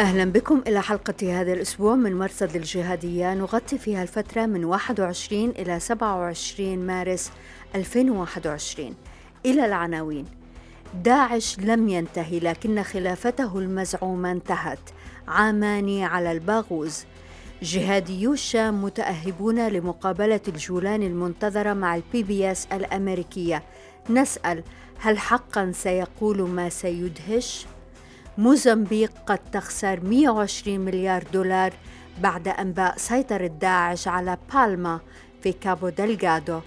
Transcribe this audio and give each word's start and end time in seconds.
أهلا 0.00 0.24
بكم 0.24 0.62
إلى 0.66 0.82
حلقة 0.82 1.40
هذا 1.40 1.52
الأسبوع 1.52 1.94
من 1.94 2.18
مرصد 2.18 2.56
الجهادية. 2.56 3.34
نغطي 3.34 3.78
فيها 3.78 4.02
الفترة 4.02 4.46
من 4.46 4.64
21 4.64 5.50
إلى 5.50 5.80
27 5.80 6.78
مارس 6.78 7.30
2021 7.74 8.94
إلى 9.46 9.66
العناوين. 9.66 10.24
داعش 11.04 11.58
لم 11.58 11.88
ينتهي 11.88 12.38
لكن 12.40 12.82
خلافته 12.82 13.58
المزعومة 13.58 14.30
انتهت. 14.30 14.90
عامان 15.28 16.02
على 16.02 16.32
الباغوز. 16.32 17.04
جهاديو 17.62 18.32
الشام 18.32 18.84
متأهبون 18.84 19.68
لمقابلة 19.68 20.40
الجولان 20.48 21.02
المنتظرة 21.02 21.72
مع 21.72 21.96
ال 21.96 22.22
PBS 22.22 22.66
الأمريكية. 22.72 23.62
نسأل 24.10 24.62
هل 24.98 25.18
حقا 25.18 25.72
سيقول 25.74 26.42
ما 26.42 26.68
سيدهش؟ 26.68 27.66
موزمبيق 28.38 29.12
قد 29.26 29.38
تخسر 29.52 30.00
120 30.00 30.80
مليار 30.80 31.24
دولار 31.32 31.72
بعد 32.20 32.48
أنباء 32.48 32.94
سيطرة 32.96 33.46
داعش 33.46 34.08
على 34.08 34.38
بالما 34.54 35.00
في 35.42 35.52
كابو 35.52 35.88
دلغادو. 35.88 36.60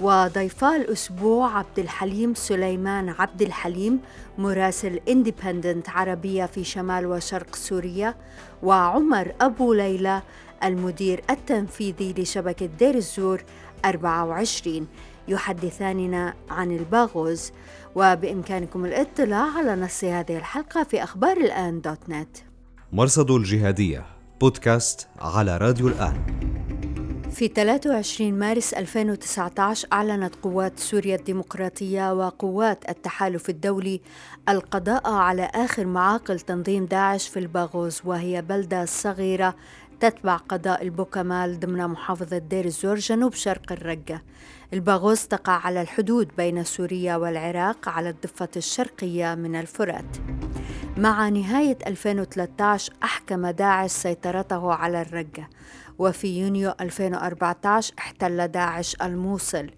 وضيفا 0.00 0.76
الأسبوع 0.76 1.58
عبد 1.58 1.78
الحليم 1.78 2.34
سليمان 2.34 3.08
عبد 3.08 3.42
الحليم 3.42 4.00
مراسل 4.38 5.00
إندبندنت 5.08 5.88
عربية 5.88 6.46
في 6.46 6.64
شمال 6.64 7.06
وشرق 7.06 7.56
سوريا 7.56 8.14
وعمر 8.62 9.32
أبو 9.40 9.72
ليلى 9.72 10.22
المدير 10.64 11.22
التنفيذي 11.30 12.14
لشبكة 12.18 12.66
دير 12.66 12.94
الزور 12.94 13.44
24 13.84 14.86
يحدثاننا 15.28 16.34
عن 16.50 16.70
الباغوز. 16.70 17.52
وبإمكانكم 17.94 18.84
الاطلاع 18.84 19.58
على 19.58 19.76
نص 19.76 20.04
هذه 20.04 20.36
الحلقة 20.36 20.82
في 20.82 21.02
أخبار 21.02 21.36
الآن 21.36 21.80
dot 21.80 22.08
net. 22.08 22.36
مرصد 22.92 23.30
الجهادية 23.30 24.06
بودكاست 24.40 25.08
على 25.20 25.56
راديو 25.56 25.88
الآن. 25.88 26.42
في 27.32 27.48
23 27.48 28.38
مارس 28.38 28.74
2019 28.74 29.88
أعلنت 29.92 30.34
قوات 30.42 30.78
سوريا 30.78 31.16
الديمقراطية 31.16 32.12
وقوات 32.12 32.88
التحالف 32.88 33.50
الدولي 33.50 34.00
القضاء 34.48 35.10
على 35.10 35.50
آخر 35.54 35.86
معاقل 35.86 36.40
تنظيم 36.40 36.84
داعش 36.84 37.28
في 37.28 37.38
الباغوز 37.38 38.00
وهي 38.04 38.42
بلدة 38.42 38.84
صغيرة 38.84 39.54
تتبع 40.02 40.36
قضاء 40.36 40.82
البوكمال 40.82 41.60
ضمن 41.60 41.88
محافظة 41.88 42.38
دير 42.38 42.64
الزور 42.64 42.96
جنوب 42.96 43.34
شرق 43.34 43.72
الرقة 43.72 44.22
الباغوز 44.72 45.20
تقع 45.20 45.52
على 45.52 45.82
الحدود 45.82 46.28
بين 46.36 46.64
سوريا 46.64 47.16
والعراق 47.16 47.88
على 47.88 48.10
الضفة 48.10 48.48
الشرقية 48.56 49.34
من 49.34 49.56
الفرات. 49.56 50.16
مع 50.96 51.28
نهاية 51.28 51.78
2013 51.86 52.92
أحكم 53.02 53.46
داعش 53.46 53.90
سيطرته 53.90 54.72
على 54.72 55.02
الرقة 55.02 55.48
وفي 55.98 56.40
يونيو 56.40 56.74
2014 56.80 57.94
احتل 57.98 58.48
داعش 58.48 58.96
الموصل. 59.02 59.70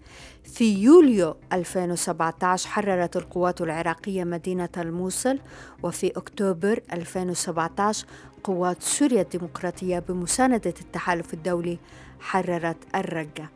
في 0.43 0.73
يوليو 0.73 1.35
2017 1.53 2.69
حررت 2.69 3.17
القوات 3.17 3.61
العراقية 3.61 4.23
مدينة 4.23 4.69
الموصل. 4.77 5.39
وفي 5.83 6.07
أكتوبر 6.07 6.79
2017 6.93 8.07
قوات 8.45 8.83
سوريا 8.83 9.21
الديمقراطية 9.21 9.99
بمساندة 9.99 10.73
التحالف 10.81 11.33
الدولي 11.33 11.77
حررت 12.19 12.77
الرقة. 12.95 13.49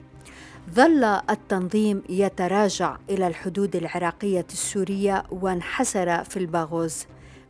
ظل 0.73 1.03
التنظيم 1.03 2.03
يتراجع 2.09 2.97
إلى 3.09 3.27
الحدود 3.27 3.75
العراقية 3.75 4.45
السورية 4.51 5.23
وانحسر 5.31 6.23
في 6.23 6.37
الباغوز. 6.37 7.05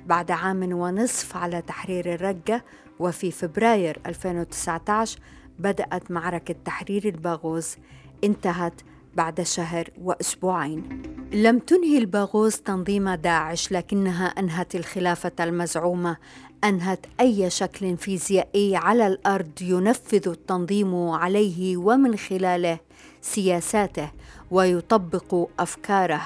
بعد 0.06 0.32
عام 0.32 0.74
ونصف 0.74 1.38
على 1.38 1.62
تحرير 1.62 2.14
الرقة 2.14 2.62
وفي 3.00 3.32
فبراير 3.32 4.00
2019 4.06 5.20
بدأت 5.60 6.12
معركة 6.12 6.56
تحرير 6.66 7.06
الباغوز. 7.06 7.76
انتهت 8.24 8.82
بعد 9.16 9.42
شهر 9.42 9.90
وأسبوعين. 10.02 11.04
لم 11.34 11.60
تنهي 11.60 11.98
الباغوز 11.98 12.56
تنظيم 12.56 13.10
داعش 13.10 13.72
لكنها 13.72 14.28
أنهت 14.28 14.76
الخلافة 14.76 15.32
المزعومة، 15.40 16.18
أنهت 16.64 17.06
أي 17.20 17.50
شكل 17.50 17.98
فيزيائي 17.98 18.76
على 18.76 19.08
الأرض 19.08 19.62
ينفذ 19.62 20.30
التنظيم 20.30 21.10
عليه 21.10 21.78
ومن 21.78 22.18
خلاله 22.18 22.80
سياساته 23.22 24.12
ويطبق 24.52 25.48
أفكاره. 25.60 26.22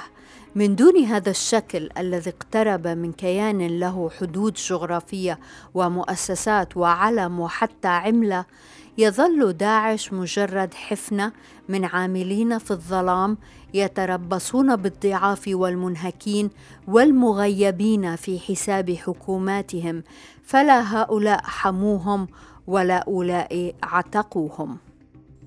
من 0.56 0.76
دون 0.76 1.04
هذا 1.04 1.30
الشكل 1.30 1.90
الذي 1.98 2.30
اقترب 2.30 2.88
من 2.88 3.12
كيان 3.12 3.80
له 3.80 4.10
حدود 4.20 4.54
جغرافية 4.54 5.40
ومؤسسات 5.74 6.78
وعلم 6.78 7.40
وحتى 7.40 7.88
عملة 7.88 8.46
يظل 8.98 9.54
داعش 9.54 10.14
مجرد 10.14 10.74
حفنة 10.74 11.32
من 11.70 11.86
عاملين 11.86 12.58
في 12.58 12.72
الظلام 12.72 13.38
يتربصون 13.74 14.76
بالضعاف 14.76 15.44
والمنهكين 15.48 16.50
والمغيبين 16.88 18.16
في 18.16 18.40
حساب 18.40 18.92
حكوماتهم 18.92 20.04
فلا 20.44 21.02
هؤلاء 21.02 21.42
حموهم 21.44 22.28
ولا 22.68 22.98
أولئك 22.98 23.76
عتقوهم. 23.84 24.78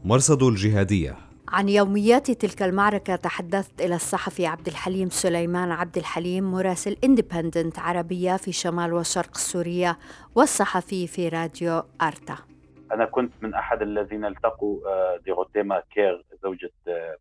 مرصد 0.05 0.43
الجهادية. 0.43 1.17
عن 1.49 1.69
يوميات 1.69 2.31
تلك 2.31 2.63
المعركة 2.63 3.17
تحدثت 3.17 3.81
إلى 3.81 3.95
الصحفي 3.95 4.47
عبد 4.47 4.69
الحليم 4.69 5.11
سليمان. 5.11 5.71
عبد 5.71 5.99
الحليم 5.99 6.53
مراسل 6.53 6.97
اندبندنت 7.05 7.78
عربية 7.78 8.37
في 8.37 8.53
شمال 8.53 8.93
وشرق 8.93 9.37
سوريا 9.37 9.97
والصحفي 10.34 11.07
في 11.07 11.28
راديو 11.28 11.83
أرتا. 12.03 12.56
أنا 12.92 13.04
كنت 13.04 13.32
من 13.42 13.54
أحد 13.54 13.82
الذين 13.82 14.24
التقوا 14.24 14.88
آه، 14.88 15.16
ديغوتيما 15.16 15.82
كير 15.91 16.24
زوجة 16.42 16.72
آه، 16.88 17.16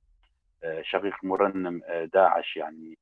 آه، 0.64 0.82
شقيق 0.82 1.16
مرنم 1.24 1.82
داعش 2.14 2.58
يعني 2.58 2.98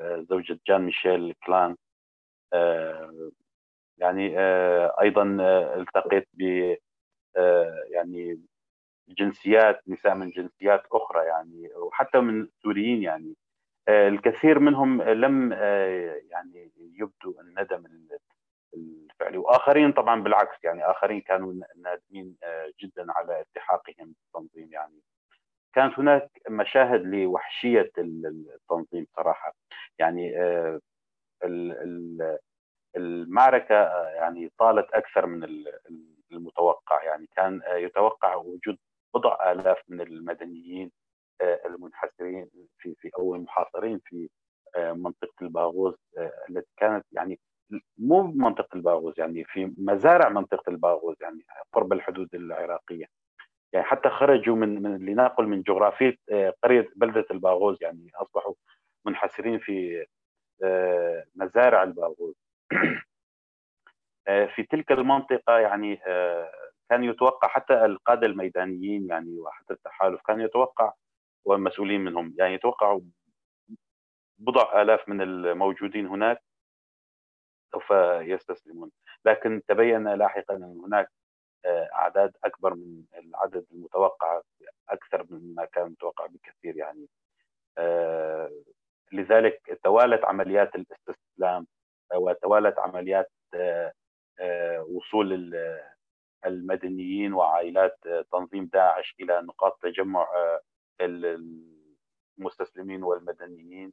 زوجة 0.00 0.58
جان 0.66 0.80
ميشيل 0.82 1.34
كلان. 1.46 1.76
يعني 3.98 4.34
أيضا 5.00 5.22
التقيت 5.80 6.28
ب 6.34 6.74
يعني 7.90 8.40
جنسيات 9.08 9.82
نساء 9.88 10.14
من 10.14 10.30
جنسيات 10.30 10.82
أخرى 10.92 11.26
يعني 11.26 11.70
وحتى 11.76 12.20
من 12.20 12.48
سوريين 12.62 13.02
يعني. 13.02 13.34
آه، 13.88 14.08
الكثير 14.08 14.58
منهم 14.58 15.02
لم 15.02 15.52
آه، 15.52 16.20
يعني 16.30 16.70
يبدوا 16.76 17.40
الندم 17.40 17.86
الفعلي. 18.74 19.38
وآخرين 19.38 19.92
طبعا 19.92 20.22
بالعكس 20.22 20.64
يعني 20.64 20.90
آخرين 20.90 21.20
كانوا 21.20 21.54
نادمين 21.76 22.36
آه، 22.42 22.72
جدا 22.82 23.06
على 23.12 23.40
التحاقهم 23.40 24.14
بالتنظيم. 24.34 24.72
يعني 24.72 25.00
كانت 25.74 25.98
هناك 25.98 26.30
مشاهد 26.50 27.02
لوحشية 27.02 27.92
التنظيم 27.98 29.06
صراحة. 29.16 29.54
يعني 29.98 30.32
المعركة 32.96 33.74
يعني 34.14 34.52
طالت 34.58 34.90
أكثر 34.92 35.26
من 35.26 35.44
المتوقع. 36.32 37.04
يعني 37.04 37.28
كان 37.36 37.60
يتوقع 37.72 38.34
وجود 38.34 38.78
بضع 39.14 39.52
آلاف 39.52 39.78
من 39.88 40.00
المدنيين 40.00 40.90
آه، 41.40 41.60
المنحسرين 41.66 42.50
في 42.78 42.94
في 42.98 43.10
أو 43.18 43.34
المحاصرين 43.34 44.00
في 44.04 44.28
آه، 44.76 44.92
منطقة 44.92 45.34
الباغوز 45.42 45.94
آه، 46.18 46.32
التي 46.50 46.70
كانت 46.76 47.06
يعني 47.12 47.40
مو 47.98 48.22
منطقة 48.22 48.76
الباغوز 48.76 49.14
يعني 49.18 49.44
في 49.44 49.74
مزارع 49.78 50.28
منطقة 50.28 50.70
الباغوز 50.70 51.16
يعني 51.20 51.44
قرب 51.72 51.92
الحدود 51.92 52.34
العراقية. 52.34 53.06
يعني 53.72 53.86
حتى 53.86 54.08
خرجوا 54.08 54.56
من, 54.56 54.82
من 54.82 55.06
لنقل 55.06 55.46
من 55.46 55.62
جغرافية 55.62 56.16
قرية 56.62 56.88
بلدة 56.96 57.26
الباغوز 57.30 57.78
يعني 57.82 58.10
أصبحوا 58.14 58.54
منحسرين 59.06 59.58
في 59.58 60.06
مزارع 61.34 61.82
الباغوز. 61.82 62.34
في 64.54 64.62
تلك 64.70 64.92
المنطقة 64.92 65.58
يعني 65.58 65.96
كان 66.90 67.04
يتوقع 67.04 67.48
حتى 67.48 67.84
القادة 67.84 68.26
الميدانيين 68.26 69.06
يعني 69.06 69.38
وحتى 69.38 69.72
التحالف 69.72 70.20
كان 70.22 70.40
يتوقع 70.40 70.92
والمسؤولين 71.44 72.00
منهم. 72.00 72.34
يعني 72.38 72.54
يتوقعوا 72.54 73.00
بضع 74.38 74.82
آلاف 74.82 75.08
من 75.08 75.20
الموجودين 75.20 76.06
هناك. 76.06 76.42
سوف 77.72 77.90
يستسلمون. 78.20 78.90
لكن 79.24 79.62
تبين 79.68 80.14
لاحقا 80.14 80.56
أن 80.56 80.80
هناك 80.84 81.10
أعداد 81.66 82.32
أكبر 82.44 82.74
من 82.74 83.02
العدد 83.18 83.66
المتوقع 83.72 84.40
أكثر 84.88 85.26
مما 85.30 85.64
كان 85.64 85.84
متوقع 85.84 86.26
بكثير 86.26 86.76
يعني. 86.76 87.08
لذلك 89.12 89.80
توالت 89.84 90.24
عمليات 90.24 90.74
الاستسلام 90.74 91.66
وتوالت 92.14 92.78
عمليات 92.78 93.30
وصول 94.88 95.54
المدنيين 96.46 97.32
وعائلات 97.32 97.98
تنظيم 98.32 98.70
داعش 98.72 99.14
إلى 99.20 99.40
نقاط 99.40 99.78
تجمع 99.82 100.28
المستسلمين 101.00 103.02
والمدنيين. 103.02 103.92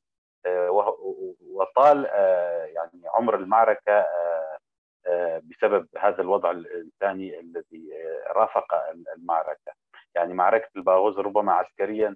وطال 1.41 2.05
يعني 2.75 3.01
عمر 3.05 3.35
المعركة 3.35 4.05
بسبب 5.43 5.87
هذا 5.97 6.21
الوضع 6.21 6.51
الإنساني 6.51 7.39
الذي 7.39 7.89
رافق 8.27 8.73
المعركة. 9.15 9.73
يعني 10.15 10.33
معركة 10.33 10.69
الباغوز 10.75 11.19
ربما 11.19 11.53
عسكريا 11.53 12.15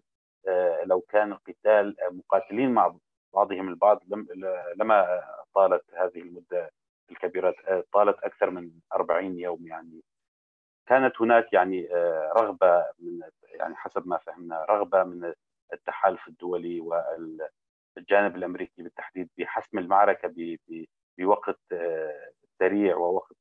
لو 0.84 1.02
كان 1.02 1.34
قتال 1.34 1.96
مقاتلين 2.12 2.72
مع 2.72 2.96
بعضهم 3.34 3.70
البعض 3.70 4.00
لما 4.76 5.24
طالت 5.56 5.84
هذه 5.94 6.22
المدة 6.22 6.72
الكبيرة 7.12 7.56
طالت 7.94 8.24
أكثر 8.24 8.50
من 8.50 8.72
40 8.94 9.40
يوم 9.40 9.68
يعني. 9.68 10.04
كانت 10.88 11.22
هناك 11.22 11.54
يعني 11.54 11.88
رغبة 12.38 12.86
من 13.00 13.20
يعني 13.44 13.76
حسب 13.76 14.08
ما 14.08 14.18
فهمنا 14.18 14.66
رغبة 14.70 15.04
من 15.04 15.34
التحالف 15.74 16.28
الدولي 16.28 16.82
والجانب 17.98 18.36
الأمريكي 18.36 18.84
بالتحديد 18.84 19.30
بحسم 19.38 19.80
المعركة 19.80 20.34
بوقت 21.20 21.60
سريع 22.60 22.96
ووقت 22.96 23.36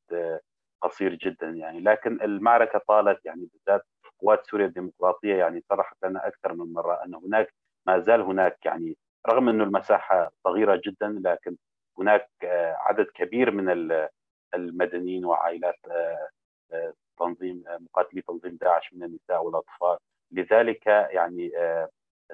قصير 0.82 1.14
جدا 1.14 1.48
يعني. 1.48 1.80
لكن 1.80 2.22
المعركة 2.22 2.80
طالت 2.88 3.26
يعني 3.26 3.48
بالذات 3.52 3.82
قوات 4.20 4.46
سوريا 4.46 4.66
الديمقراطية 4.66 5.34
يعني 5.34 5.64
صرحت 5.68 5.96
لنا 6.04 6.26
أكثر 6.26 6.52
من 6.52 6.72
مرة 6.72 7.04
أن 7.04 7.14
هناك 7.14 7.54
ما 7.86 7.98
زال 7.98 8.20
هناك 8.20 8.66
يعني 8.66 8.96
رغم 9.28 9.48
أنه 9.48 9.64
المساحة 9.64 10.30
صغيرة 10.44 10.80
جدا 10.86 11.20
لكن 11.24 11.56
هناك 11.98 12.28
عدد 12.76 13.06
كبير 13.14 13.50
من 13.50 13.90
المدنيين 14.54 15.24
وعائلات 15.24 15.76
تنظيم 17.18 17.64
مقاتلي 17.66 18.22
تنظيم 18.22 18.56
داعش 18.60 18.94
من 18.94 19.02
النساء 19.02 19.44
والأطفال. 19.44 19.98
لذلك 20.32 20.86
يعني 20.86 21.52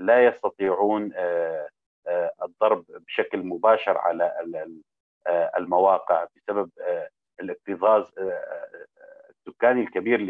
لا 0.01 0.27
يستطيعون 0.27 1.13
الضرب 2.43 2.85
بشكل 2.89 3.39
مباشر 3.39 3.99
على 3.99 4.33
المواقع 5.57 6.27
بسبب 6.37 6.71
الاكتظاظ 7.41 8.11
السكاني 9.31 9.81
الكبير 9.81 10.21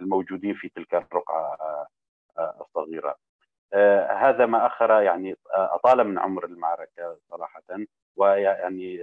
الموجودين 0.00 0.54
في 0.54 0.68
تلك 0.68 0.94
الرقعة 0.94 1.58
الصغيرة. 2.38 3.16
هذا 4.10 4.46
ما 4.46 4.66
أخر 4.66 5.02
يعني 5.02 5.36
أطال 5.50 6.04
من 6.04 6.18
عمر 6.18 6.44
المعركة 6.44 7.18
صراحة 7.30 7.62
ويعني 8.16 8.98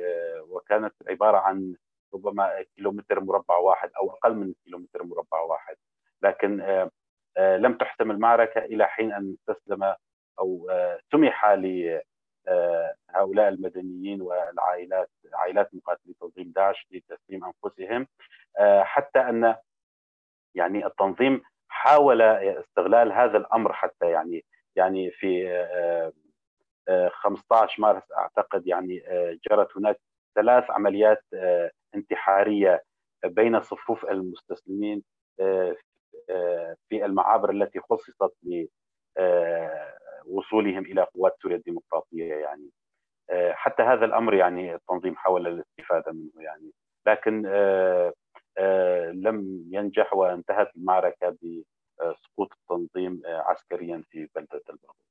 وكانت 0.49 0.93
عبارة 1.09 1.37
عن 1.37 1.75
ربما 2.13 2.61
كيلومتر 2.75 3.19
مربع 3.19 3.57
واحد 3.57 3.91
أو 3.97 4.11
أقل 4.11 4.35
من 4.35 4.53
كيلومتر 4.65 5.03
مربع 5.03 5.39
واحد 5.39 5.75
لكن 6.21 6.57
لم 7.37 7.73
تحسم 7.73 8.11
المعركة 8.11 8.59
إلى 8.59 8.85
حين 8.87 9.13
أن 9.13 9.35
استسلم 9.39 9.95
أو 10.39 10.67
سمح 11.11 11.45
لهؤلاء 11.45 13.49
المدنيين 13.49 14.21
والعائلات 14.21 15.09
عائلات 15.33 15.75
مقاتلي 15.75 16.13
تنظيم 16.21 16.51
داعش 16.55 16.87
لتسليم 16.91 17.41
أنفسهم 17.45 18.07
حتى 18.83 19.19
أن 19.19 19.55
يعني 20.55 20.85
التنظيم 20.85 21.41
حاول 21.67 22.21
استغلال 22.21 23.11
هذا 23.11 23.37
الأمر 23.37 23.73
حتى 23.73 24.11
يعني 24.11 24.45
يعني 24.75 25.11
في 25.11 25.49
15 27.11 27.81
مارس 27.81 28.03
أعتقد 28.17 28.67
يعني 28.67 29.03
جرت 29.49 29.77
هناك 29.77 29.99
ثلاث 30.35 30.71
عمليات 30.71 31.23
انتحارية 31.95 32.83
بين 33.25 33.61
صفوف 33.61 34.05
المستسلمين 34.05 35.03
في 36.89 37.05
المعابر 37.05 37.49
التي 37.49 37.79
خصصت 37.79 38.33
لوصولهم 40.29 40.85
إلى 40.85 41.01
قوات 41.01 41.35
سوريا 41.41 41.57
الديمقراطية 41.57 42.33
يعني. 42.33 42.69
حتى 43.51 43.83
هذا 43.83 44.05
الأمر 44.05 44.33
يعني 44.33 44.75
التنظيم 44.75 45.15
حاول 45.15 45.47
الاستفادة 45.47 46.11
منه 46.11 46.43
يعني. 46.43 46.71
لكن 47.07 47.41
لم 49.13 49.63
ينجح 49.71 50.13
وانتهت 50.13 50.67
المعركة 50.77 51.29
بسقوط 51.29 52.51
التنظيم 52.51 53.21
عسكريا 53.25 54.03
في 54.09 54.27
بلدة 54.35 54.61
الباغوز 54.69 55.09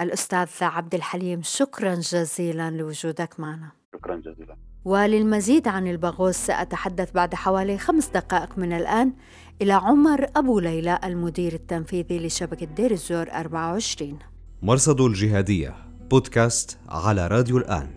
الأستاذ 0.00 0.64
عبد 0.64 0.94
الحليم 0.94 1.40
شكرا 1.42 1.94
جزيلا 1.94 2.70
لوجودك 2.70 3.40
معنا. 3.40 3.72
شكرا 3.94 4.16
جزيلا. 4.16 4.56
وللمزيد 4.84 5.68
عن 5.68 5.86
الباغوز 5.86 6.34
سأتحدث 6.34 7.12
بعد 7.12 7.34
حوالي 7.34 7.78
خمس 7.78 8.08
دقائق 8.08 8.58
من 8.58 8.72
الآن 8.72 9.12
إلى 9.62 9.72
عمر 9.72 10.26
أبو 10.36 10.60
ليلى 10.60 10.98
المدير 11.04 11.52
التنفيذي 11.52 12.26
لشبكة 12.26 12.66
دير 12.66 12.90
الزور 12.90 13.30
24 13.30 14.18
مرصد 14.64 15.00
الجهادية 15.00 15.74
بودكاست 16.10 16.78
على 16.88 17.26
راديو 17.26 17.58
الآن. 17.58 17.90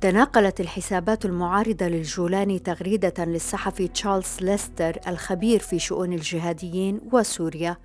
تناقلت 0.00 0.60
الحسابات 0.60 1.24
المعارضة 1.24 1.86
للجولاني 1.86 2.58
تغريدة 2.58 3.24
للصحفي 3.24 3.88
تشارلز 3.88 4.36
ليستر 4.40 4.98
الخبير 5.08 5.60
في 5.60 5.78
شؤون 5.78 6.12
الجهاديين 6.12 7.00
وسوريا. 7.12 7.76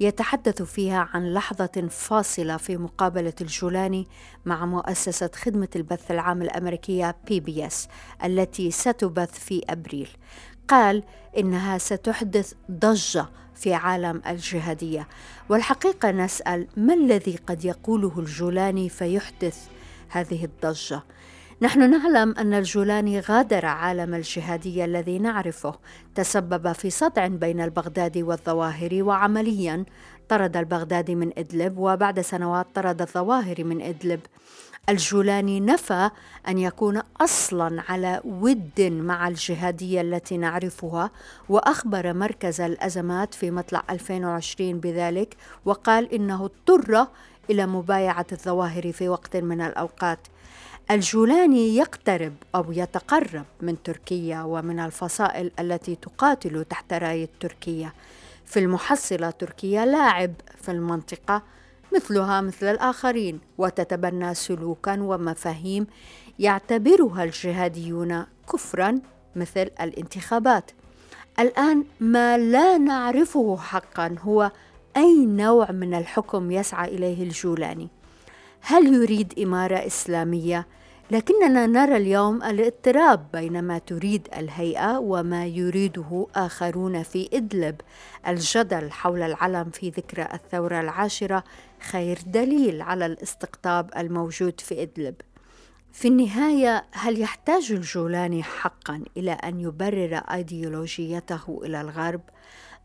يتحدث 0.00 0.62
فيها 0.62 1.08
عن 1.14 1.34
لحظة 1.34 1.88
فاصلة 1.90 2.56
في 2.56 2.76
مقابلة 2.76 3.34
الجولاني 3.40 4.06
مع 4.44 4.66
مؤسسة 4.66 5.30
خدمة 5.34 5.68
البث 5.76 6.10
العام 6.10 6.42
الأمريكية 6.42 7.16
PBS 7.28 7.88
التي 8.24 8.70
ستبث 8.70 9.38
في 9.38 9.62
أبريل. 9.68 10.08
قال 10.68 11.02
إنها 11.38 11.78
ستحدث 11.78 12.52
ضجة 12.70 13.26
في 13.56 13.74
عالم 13.74 14.22
الجهادية. 14.26 15.08
والحقيقة 15.48 16.10
نسأل 16.10 16.66
ما 16.76 16.94
الذي 16.94 17.38
قد 17.46 17.64
يقوله 17.64 18.12
الجولاني 18.18 18.88
فيحدث 18.88 19.68
هذه 20.08 20.44
الضجة؟ 20.44 21.02
نحن 21.62 21.90
نعلم 21.90 22.34
أن 22.38 22.54
الجولاني 22.54 23.20
غادر 23.20 23.66
عالم 23.66 24.14
الجهادية 24.14 24.84
الذي 24.84 25.18
نعرفه. 25.18 25.74
تسبب 26.14 26.72
في 26.72 26.90
صدع 26.90 27.26
بين 27.26 27.60
البغدادي 27.60 28.22
والظواهري 28.22 29.02
وعمليا 29.02 29.84
طرد 30.28 30.56
البغدادي 30.56 31.14
من 31.14 31.30
إدلب 31.38 31.78
وبعد 31.78 32.20
سنوات 32.20 32.66
طرد 32.74 33.02
الظواهري 33.02 33.64
من 33.64 33.82
إدلب. 33.82 34.20
الجولاني 34.88 35.60
نفى 35.60 36.10
أن 36.48 36.58
يكون 36.58 37.02
أصلا 37.20 37.82
على 37.88 38.20
ود 38.24 38.80
مع 38.80 39.28
الجهادية 39.28 40.00
التي 40.00 40.36
نعرفها 40.36 41.10
وأخبر 41.48 42.12
مركز 42.12 42.60
الأزمات 42.60 43.34
في 43.34 43.50
مطلع 43.50 43.82
2020 43.90 44.80
بذلك 44.80 45.36
وقال 45.64 46.14
إنه 46.14 46.44
اضطر 46.44 47.06
إلى 47.50 47.66
مبايعة 47.66 48.26
الظواهر 48.32 48.92
في 48.92 49.08
وقت 49.08 49.36
من 49.36 49.60
الأوقات. 49.60 50.18
الجولاني 50.90 51.76
يقترب 51.76 52.34
أو 52.54 52.72
يتقرب 52.72 53.44
من 53.60 53.82
تركيا 53.82 54.42
ومن 54.42 54.80
الفصائل 54.80 55.50
التي 55.58 55.94
تقاتل 55.94 56.64
تحت 56.64 56.92
رايه 56.92 57.28
تركيا 57.40 57.92
في 58.44 58.58
المحصلة 58.58 59.30
تركيا 59.30 59.86
لاعب 59.86 60.32
في 60.62 60.70
المنطقة 60.70 61.42
مثلها 61.94 62.40
مثل 62.40 62.66
الآخرين 62.66 63.40
وتتبنى 63.58 64.34
سلوكا 64.34 65.00
ومفاهيم 65.00 65.86
يعتبرها 66.38 67.24
الجهاديون 67.24 68.26
كفرا 68.52 69.00
مثل 69.36 69.70
الانتخابات. 69.80 70.70
الآن 71.40 71.84
ما 72.00 72.38
لا 72.38 72.78
نعرفه 72.78 73.56
حقا 73.56 74.16
هو 74.20 74.52
أي 74.96 75.26
نوع 75.26 75.72
من 75.72 75.94
الحكم 75.94 76.50
يسعى 76.50 76.88
إليه 76.96 77.22
الجولاني. 77.22 77.88
هل 78.60 78.94
يريد 78.94 79.34
إمارة 79.38 79.86
إسلامية؟ 79.86 80.66
لكننا 81.10 81.66
نرى 81.66 81.96
اليوم 81.96 82.42
الاضطراب 82.42 83.26
بين 83.32 83.62
ما 83.62 83.78
تريد 83.78 84.28
الهيئة 84.36 84.98
وما 84.98 85.46
يريده 85.46 86.26
آخرون 86.34 87.02
في 87.02 87.28
إدلب. 87.32 87.80
الجدل 88.28 88.90
حول 88.90 89.22
العلم 89.22 89.70
في 89.70 89.90
ذكرى 89.90 90.28
الثورة 90.34 90.80
العاشرة 90.80 91.44
خير 91.90 92.18
دليل 92.26 92.82
على 92.82 93.06
الاستقطاب 93.06 93.90
الموجود 93.96 94.60
في 94.60 94.82
إدلب. 94.82 95.14
في 95.92 96.08
النهاية 96.08 96.84
هل 96.92 97.20
يحتاج 97.20 97.72
الجولاني 97.72 98.42
حقا 98.42 99.02
إلى 99.16 99.32
أن 99.32 99.60
يبرر 99.60 100.16
أيديولوجيته 100.16 101.60
إلى 101.64 101.80
الغرب 101.80 102.20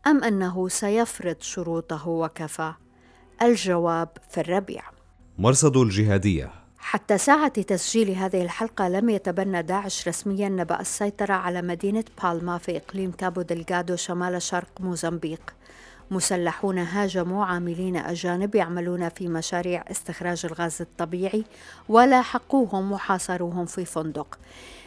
أم 0.06 0.24
أنه 0.24 0.68
سيفرض 0.68 1.36
شروطه 1.40 2.08
وكفى؟ 2.08 2.72
الجواب 3.42 4.08
في 4.30 4.40
الربيع. 4.40 4.82
مرصد 5.38 5.76
الجهادية 5.76 6.61
حتى 6.84 7.18
ساعة 7.18 7.48
تسجيل 7.48 8.10
هذه 8.10 8.42
الحلقة 8.42 8.88
لم 8.88 9.10
يتبنى 9.10 9.62
داعش 9.62 10.08
رسميا 10.08 10.48
نبأ 10.48 10.80
السيطرة 10.80 11.34
على 11.34 11.62
مدينة 11.62 12.04
بالما 12.22 12.58
في 12.58 12.76
إقليم 12.76 13.12
كابو 13.12 13.42
دلغادو 13.42 13.96
شمال 13.96 14.42
شرق 14.42 14.80
موزمبيق. 14.80 15.54
مسلحون 16.10 16.78
هاجموا 16.78 17.44
عاملين 17.44 17.96
أجانب 17.96 18.54
يعملون 18.54 19.08
في 19.08 19.28
مشاريع 19.28 19.84
استخراج 19.90 20.46
الغاز 20.46 20.80
الطبيعي 20.80 21.44
ولاحقوهم 21.88 22.92
وحاصروهم 22.92 23.66
في 23.66 23.84
فندق. 23.84 24.38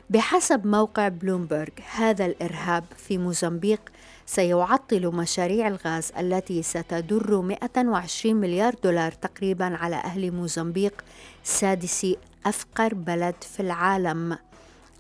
بحسب 0.09 0.67
موقع 0.67 1.07
بلومبرغ 1.07 1.69
هذا 1.95 2.25
الإرهاب 2.25 2.83
في 2.97 3.17
موزمبيق 3.17 3.81
سيعطل 4.25 5.07
مشاريع 5.07 5.67
الغاز 5.67 6.11
التي 6.19 6.63
ستدر 6.63 7.41
120 7.41 8.35
مليار 8.35 8.75
دولار 8.83 9.11
تقريبا 9.11 9.77
على 9.77 9.95
أهل 9.95 10.31
موزمبيق 10.31 11.03
سادس 11.43 12.07
أفقر 12.45 12.93
بلد 12.93 13.35
في 13.41 13.59
العالم. 13.59 14.37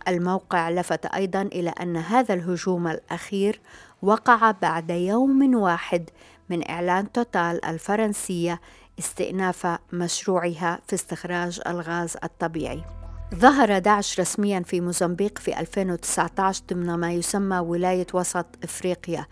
الموقع 0.07 0.69
لفت 0.69 1.05
أيضا 1.05 1.41
إلى 1.41 1.69
أن 1.69 1.97
هذا 1.97 2.33
الهجوم 2.33 2.87
الأخير 2.87 3.59
وقع 4.01 4.51
بعد 4.51 4.89
يوم 4.89 5.55
واحد 5.55 6.09
من 6.49 6.69
إعلان 6.69 7.11
توتال 7.11 7.65
الفرنسية 7.65 8.61
استئناف 8.99 9.77
مشروعها 9.93 10.79
في 10.87 10.95
استخراج 10.95 11.61
الغاز 11.67 12.17
الطبيعي. 12.23 13.04
ظهر 13.35 13.79
داعش 13.79 14.19
رسميا 14.19 14.59
في 14.59 14.81
موزمبيق 14.81 15.39
في 15.39 15.59
2019 15.59 16.63
ضمن 16.69 16.93
ما 16.93 17.13
يسمى 17.13 17.57
ولاية 17.57 18.07
وسط 18.13 18.45
إفريقيا. 18.63 19.25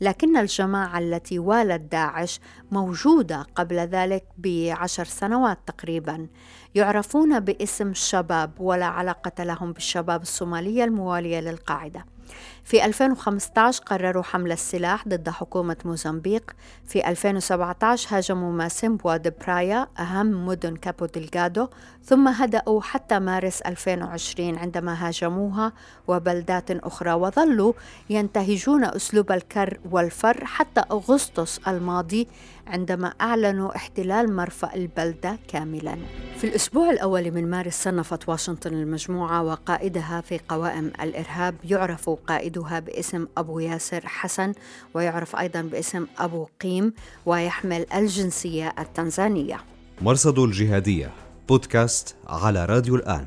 لكن 0.00 0.36
الجماعة 0.36 0.98
التي 0.98 1.38
والت 1.38 1.92
داعش 1.92 2.40
موجودة 2.70 3.46
قبل 3.54 3.76
ذلك 3.76 4.24
بعشر 4.38 5.04
سنوات 5.04 5.58
تقريبا. 5.66 6.26
يعرفون 6.74 7.40
باسم 7.40 7.88
الشباب 7.88 8.60
ولا 8.60 8.86
علاقة 8.86 9.44
لهم 9.44 9.72
بالشباب 9.72 10.22
الصومالية 10.22 10.84
الموالية 10.84 11.40
للقاعدة. 11.40 12.04
في 12.70 12.84
2015 12.84 13.82
قرروا 13.82 14.22
حمل 14.22 14.52
السلاح 14.52 15.08
ضد 15.08 15.28
حكومة 15.28 15.76
موزمبيق. 15.84 16.50
في 16.86 17.08
2017 17.08 18.16
هاجموا 18.16 18.52
ماسيمبوا 18.52 19.16
دي 19.16 19.30
برايا 19.30 19.86
أهم 19.98 20.46
مدن 20.46 20.76
كابو 20.76 21.06
دلغادو 21.06 21.68
ثم 22.04 22.28
هدأوا 22.28 22.80
حتى 22.82 23.18
مارس 23.18 23.60
2020 23.60 24.58
عندما 24.58 25.08
هاجموها. 25.08 25.72
وبلدات 26.08 26.70
أخرى 26.70 27.12
وظلوا 27.12 27.72
ينتهجون 28.10 28.84
أسلوب 28.84 29.32
الكر 29.32 29.78
والفر 29.90 30.44
حتى 30.44 30.80
أغسطس 30.90 31.58
الماضي 31.68 32.28
عندما 32.66 33.12
أعلنوا 33.20 33.76
احتلال 33.76 34.36
مرفأ 34.36 34.74
البلدة 34.74 35.38
كاملا. 35.48 35.96
في 36.36 36.46
الأسبوع 36.46 36.90
الأول 36.90 37.30
من 37.30 37.50
مارس 37.50 37.82
صنفت 37.82 38.28
واشنطن 38.28 38.72
المجموعة 38.72 39.42
وقائدها 39.42 40.20
في 40.20 40.40
قوائم 40.48 40.92
الإرهاب 41.02 41.54
يعرف 41.64 42.08
قائدها 42.60 42.80
باسم 42.80 43.26
أبو 43.36 43.58
ياسر 43.58 44.06
حسن 44.06 44.52
ويعرف 44.94 45.36
أيضا 45.36 45.60
باسم 45.62 46.06
أبو 46.18 46.46
قيم 46.60 46.92
ويحمل 47.26 47.86
الجنسية 47.94 48.74
التنزانية. 48.78 49.60
مرصد 50.00 50.38
الجهادية 50.38 51.10
بودكاست 51.48 52.14
على 52.26 52.64
راديو 52.64 52.96
الآن. 52.96 53.26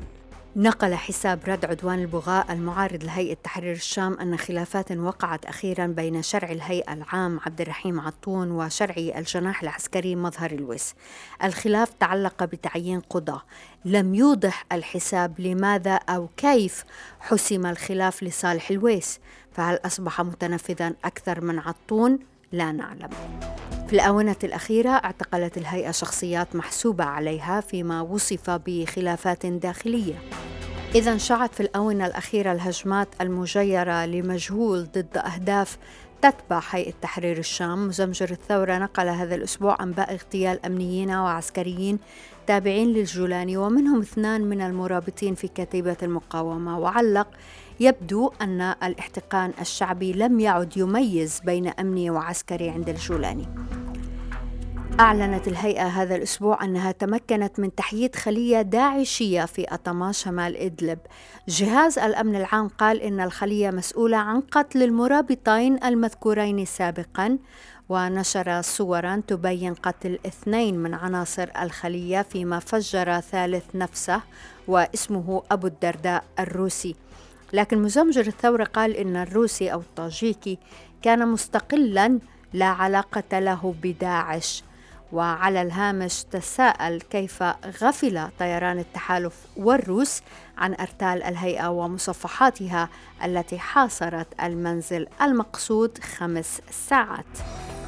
نقل 0.56 0.94
حساب 0.94 1.40
رد 1.46 1.64
عدوان 1.64 1.98
البغاء 1.98 2.52
المعارض 2.52 3.04
لهيئة 3.04 3.34
تحرير 3.34 3.72
الشام 3.72 4.18
أن 4.20 4.36
خلافات 4.36 4.92
وقعت 4.92 5.44
أخيرا 5.44 5.86
بين 5.86 6.22
شرع 6.22 6.50
الهيئة 6.50 6.92
العام 6.92 7.40
عبد 7.46 7.60
الرحيم 7.60 8.00
عطون 8.00 8.50
وشرعي 8.50 9.18
الجناح 9.18 9.62
العسكري 9.62 10.16
مظهر 10.16 10.50
الويس 10.50 10.94
الخلاف 11.44 11.90
تعلق 12.00 12.44
بتعيين 12.44 13.00
قضاة. 13.00 13.42
لم 13.84 14.14
يوضح 14.14 14.64
الحساب 14.72 15.40
لماذا 15.40 15.94
أو 15.94 16.28
كيف 16.36 16.84
حسم 17.20 17.66
الخلاف 17.66 18.22
لصالح 18.22 18.70
الويس 18.70 19.20
فهل 19.52 19.78
أصبح 19.86 20.20
متنفذا 20.20 20.94
أكثر 21.04 21.40
من 21.40 21.58
عطون؟ 21.58 22.18
لا 22.54 22.72
نعلم. 22.72 23.10
في 23.86 23.92
الآونة 23.92 24.36
الأخيرة 24.44 24.90
اعتقلت 24.90 25.58
الهيئة 25.58 25.90
شخصيات 25.90 26.56
محسوبة 26.56 27.04
عليها 27.04 27.60
فيما 27.60 28.00
وصف 28.00 28.50
بخلافات 28.50 29.46
داخلية. 29.46 30.14
إذا 30.94 31.16
شعت 31.16 31.54
في 31.54 31.60
الآونة 31.60 32.06
الأخيرة 32.06 32.52
الهجمات 32.52 33.08
المجيرة 33.20 34.06
لمجهول 34.06 34.84
ضد 34.84 35.16
أهداف 35.16 35.78
تتبع 36.22 36.62
هيئة 36.70 36.92
تحرير 37.02 37.38
الشام. 37.38 37.88
مزمجر 37.88 38.30
الثورة 38.30 38.78
نقل 38.78 39.08
هذا 39.08 39.34
الأسبوع 39.34 39.76
أنباء 39.82 40.12
اغتيال 40.12 40.66
أمنيين 40.66 41.10
وعسكريين 41.10 41.98
تابعين 42.46 42.88
للجولاني 42.88 43.56
ومنهم 43.56 44.00
اثنان 44.00 44.40
من 44.40 44.60
المرابطين 44.60 45.34
في 45.34 45.48
كتيبة 45.48 45.96
المقاومة. 46.02 46.78
وعلق 46.78 47.28
يبدو 47.80 48.32
أن 48.42 48.60
الاحتقان 48.60 49.52
الشعبي 49.60 50.12
لم 50.12 50.40
يعد 50.40 50.76
يميز 50.76 51.40
بين 51.44 51.68
أمني 51.68 52.10
وعسكري 52.10 52.70
عند 52.70 52.88
الجولاني 52.88 53.48
أعلنت 55.00 55.48
الهيئة 55.48 55.86
هذا 55.86 56.16
الأسبوع 56.16 56.64
أنها 56.64 56.92
تمكنت 56.92 57.60
من 57.60 57.74
تحييد 57.74 58.16
خلية 58.16 58.62
داعشية 58.62 59.44
في 59.44 59.64
أطما 59.74 60.12
شمال 60.12 60.56
إدلب. 60.56 60.98
جهاز 61.48 61.98
الأمن 61.98 62.36
العام 62.36 62.68
قال 62.68 63.00
إن 63.02 63.20
الخلية 63.20 63.70
مسؤولة 63.70 64.16
عن 64.16 64.40
قتل 64.40 64.82
المرابطين 64.82 65.84
المذكورين 65.84 66.64
سابقا 66.64 67.38
ونشر 67.88 68.62
صورا 68.62 69.22
تبين 69.26 69.74
قتل 69.74 70.18
اثنين 70.26 70.78
من 70.78 70.94
عناصر 70.94 71.48
الخلية 71.62 72.22
فيما 72.22 72.58
فجر 72.58 73.20
ثالث 73.20 73.64
نفسه 73.74 74.20
واسمه 74.68 75.42
أبو 75.50 75.66
الدرداء 75.66 76.24
الروسي. 76.38 76.96
لكن 77.54 77.82
مزمجر 77.82 78.26
الثورة 78.26 78.64
قال 78.64 78.96
إن 78.96 79.16
الروسي 79.16 79.72
أو 79.72 79.80
الطاجيكي 79.80 80.58
كان 81.02 81.28
مستقلا 81.28 82.18
لا 82.52 82.66
علاقة 82.66 83.38
له 83.38 83.74
بداعش 83.82 84.64
وعلى 85.12 85.62
الهامش 85.62 86.24
تساءل 86.24 87.00
كيف 87.00 87.42
غفل 87.82 88.28
طيران 88.38 88.78
التحالف 88.78 89.34
والروس 89.56 90.22
عن 90.58 90.74
أرتال 90.74 91.22
الهيئة 91.22 91.68
ومصفحاتها 91.68 92.88
التي 93.24 93.58
حاصرت 93.58 94.26
المنزل 94.42 95.06
المقصود 95.22 95.98
خمس 95.98 96.60
ساعات. 96.88 97.24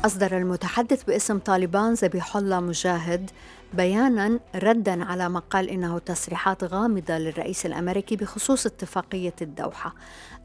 أصدر 0.04 0.36
المتحدث 0.36 1.04
باسم 1.04 1.38
طالبان 1.38 1.92
ذبيح 1.94 2.36
الله 2.36 2.60
مجاهد 2.60 3.30
بيانا 3.74 4.40
ردا 4.54 5.04
على 5.04 5.28
ما 5.28 5.40
قال 5.40 5.68
إنه 5.68 5.98
تصريحات 5.98 6.64
غامضة 6.64 7.18
للرئيس 7.18 7.66
الأمريكي 7.66 8.16
بخصوص 8.16 8.66
اتفاقية 8.66 9.34
الدوحة. 9.42 9.94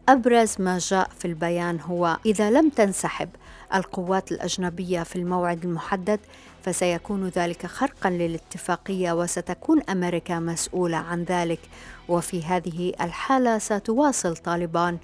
أبرز 0.10 0.56
ما 0.60 0.78
جاء 0.78 1.10
في 1.20 1.26
البيان 1.26 1.80
هو 1.80 2.18
إذا 2.26 2.52
لم 2.52 2.70
تنسحب 2.70 3.30
القوات 3.76 4.32
الأجنبية 4.32 5.04
في 5.04 5.16
الموعد 5.16 5.64
المحدد 5.66 6.20
فسيكون 6.64 7.28
ذلك 7.28 7.66
خرقا 7.66 8.10
للاتفاقية 8.10 9.12
وستكون 9.12 9.82
أمريكا 9.90 10.40
مسؤولة 10.40 10.98
عن 10.98 11.24
ذلك. 11.24 11.60
وفي 12.10 12.44
هذه 12.44 12.94
الحالة 13.02 13.58
ستواصل 13.58 14.38
طالبان 14.38 14.98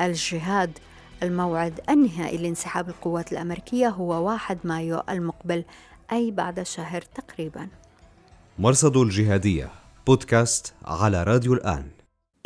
الجهاد. 0.00 0.78
الموعد 1.22 1.80
النهائي 1.90 2.38
لانسحاب 2.38 2.88
القوات 2.88 3.32
الأمريكية 3.32 3.88
هو 3.88 4.26
1 4.26 4.58
مايو 4.64 5.02
المقبل. 5.08 5.64
أي 6.12 6.30
بعد 6.30 6.62
شهر 6.62 7.02
تقريبا. 7.02 7.68
مرصد 8.58 8.96
الجهادية 8.96 9.70
بودكاست 10.06 10.74
على 10.84 11.22
راديو 11.22 11.54
الآن. 11.54 11.90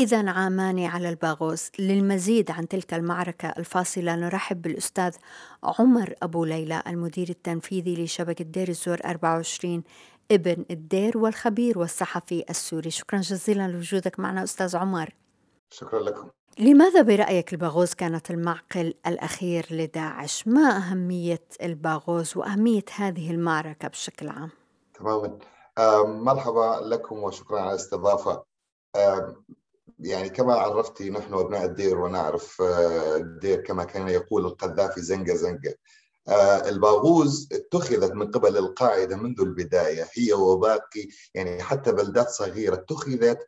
إذا 0.01 0.31
عامان 0.31 0.85
على 0.85 1.09
الباغوز 1.09 1.71
للمزيد 1.79 2.51
عن 2.51 2.69
تلك 2.69 2.95
المعركة 2.95 3.49
الفاصلة 3.49 4.17
نرحب 4.17 4.63
بالأستاذ 4.63 5.17
عمر 5.63 6.15
أبو 6.23 6.45
ليلى 6.45 6.83
المدير 6.87 7.29
التنفيذي 7.29 8.05
لشبكة 8.05 8.45
دير 8.45 8.69
الزور 8.69 8.99
24 9.05 9.83
ابن 10.31 10.65
الدير 10.71 11.19
والخبير 11.19 11.79
والصحفي 11.79 12.45
السوري. 12.51 12.91
شكرا 12.91 13.21
جزيلا 13.21 13.69
لوجودك 13.69 14.21
معنا 14.21 14.45
أستاذ 14.45 14.77
عمر. 14.77 15.15
شكرا 15.71 16.01
لكم. 16.01 16.29
لماذا 16.61 17.03
برأيك 17.03 17.53
الباغوز 17.53 17.95
كانت 17.95 18.31
المعقل 18.31 18.95
الأخير 19.07 19.67
لداعش؟ 19.71 20.49
ما 20.49 20.77
أهمية 20.77 21.45
الباغوز 21.63 22.37
وأهمية 22.37 22.85
هذه 22.97 23.31
المعركة 23.31 23.89
بشكل 23.89 24.29
عام؟ 24.29 24.51
تماما 24.95 25.39
مرحبا 26.05 26.81
لكم 26.83 27.23
وشكرا 27.23 27.61
على 27.61 27.71
الاستضافة 27.71 28.45
يعني 29.99 30.29
كما 30.29 30.55
عرفتي 30.55 31.11
نحن 31.11 31.35
أبناء 31.35 31.65
الدير 31.65 31.99
ونعرف 31.99 32.63
آه، 32.63 33.17
الدير 33.17 33.61
كما 33.61 33.85
كان 33.85 34.09
يقول 34.09 34.47
القذافي 34.47 35.01
زنقه 35.01 35.75
آه، 36.29 36.69
الباغوز 36.69 37.49
اتخذت 37.53 38.13
من 38.13 38.31
قبل 38.31 38.57
القاعدة 38.57 39.17
منذ 39.17 39.41
البداية 39.41 40.09
هي 40.13 40.33
وباقي 40.33 41.09
يعني 41.35 41.63
حتى 41.63 41.93
بلدات 41.93 42.29
صغيرة 42.29 42.75
اتخذت 42.75 43.39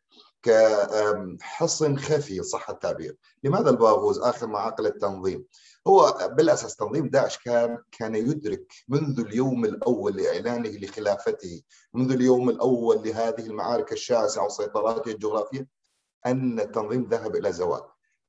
كحصن 0.43 1.97
خفي 1.99 2.43
صح 2.43 2.71
التعبير. 2.71 3.17
لماذا 3.45 3.71
الباغوز 3.71 4.19
آخر 4.19 4.47
معاقل 4.47 4.87
التنظيم؟ 4.87 5.47
هو 5.87 6.31
بالأساس 6.33 6.77
تنظيم 6.77 7.09
داعش 7.09 7.39
كان 7.39 7.79
كان 7.93 8.15
يدرك 8.15 8.73
منذ 8.89 9.21
اليوم 9.21 9.65
الأول 9.65 10.17
لإعلانه 10.17 10.69
لخلافته 10.69 11.63
منذ 11.95 12.13
اليوم 12.13 12.51
الأول 12.51 13.03
لهذه 13.03 13.47
المعارك 13.47 13.93
الشاسعة 13.93 14.45
وسيطراته 14.45 15.11
الجغرافية 15.11 15.69
أن 16.27 16.61
التنظيم 16.61 17.09
ذهب 17.11 17.37
إلى 17.37 17.53
زوال. 17.53 17.83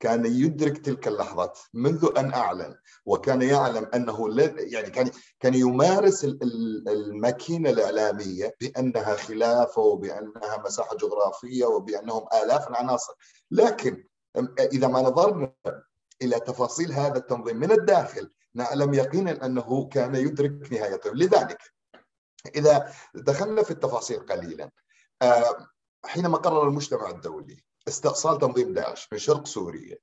كان 0.03 0.25
يدرك 0.25 0.77
تلك 0.77 1.07
اللحظات 1.07 1.59
منذ 1.73 2.09
أن 2.17 2.33
أعلن 2.33 2.75
وكان 3.05 3.41
يعلم 3.41 3.89
أنه 3.95 4.27
يعني 4.57 4.89
كان 4.89 5.11
كان 5.39 5.53
يمارس 5.53 6.23
الماكينة 6.25 7.69
الإعلامية 7.69 8.55
بأنها 8.61 9.15
خلافة 9.15 9.81
وبأنها 9.81 10.57
مساحة 10.65 10.97
جغرافية 10.97 11.65
وبأنهم 11.65 12.25
آلاف 12.43 12.67
العناصر. 12.67 13.13
لكن 13.51 14.03
إذا 14.59 14.87
ما 14.87 15.01
نظرنا 15.01 15.53
إلى 16.21 16.39
تفاصيل 16.39 16.91
هذا 16.91 17.17
التنظيم 17.17 17.57
من 17.57 17.71
الداخل 17.71 18.29
نعلم 18.55 18.93
يقينا 18.93 19.45
أنه 19.45 19.87
كان 19.87 20.15
يدرك 20.15 20.73
نهايته. 20.73 21.11
لذلك 21.13 21.61
إذا 22.55 22.93
دخلنا 23.15 23.63
في 23.63 23.71
التفاصيل 23.71 24.19
قليلا 24.19 24.69
آه، 25.21 25.67
حينما 26.05 26.37
قرر 26.37 26.67
المجتمع 26.67 27.09
الدولي 27.09 27.63
استئصال 27.87 28.37
تنظيم 28.37 28.73
داعش 28.73 29.07
من 29.11 29.17
شرق 29.17 29.47
سوريا 29.47 29.97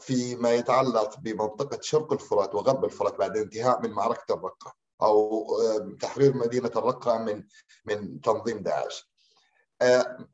فيما 0.00 0.52
يتعلق 0.54 1.18
بمنطقة 1.20 1.78
شرق 1.80 2.12
الفرات 2.12 2.54
وغرب 2.54 2.84
الفرات 2.84 3.18
بعد 3.18 3.36
انتهاء 3.36 3.82
من 3.82 3.90
معركة 3.90 4.34
الرقة 4.34 4.74
أو 5.02 5.46
تحرير 6.00 6.36
مدينة 6.36 6.70
الرقة 6.76 7.18
من 7.18 7.44
من 7.84 8.20
تنظيم 8.20 8.58
داعش. 8.58 9.12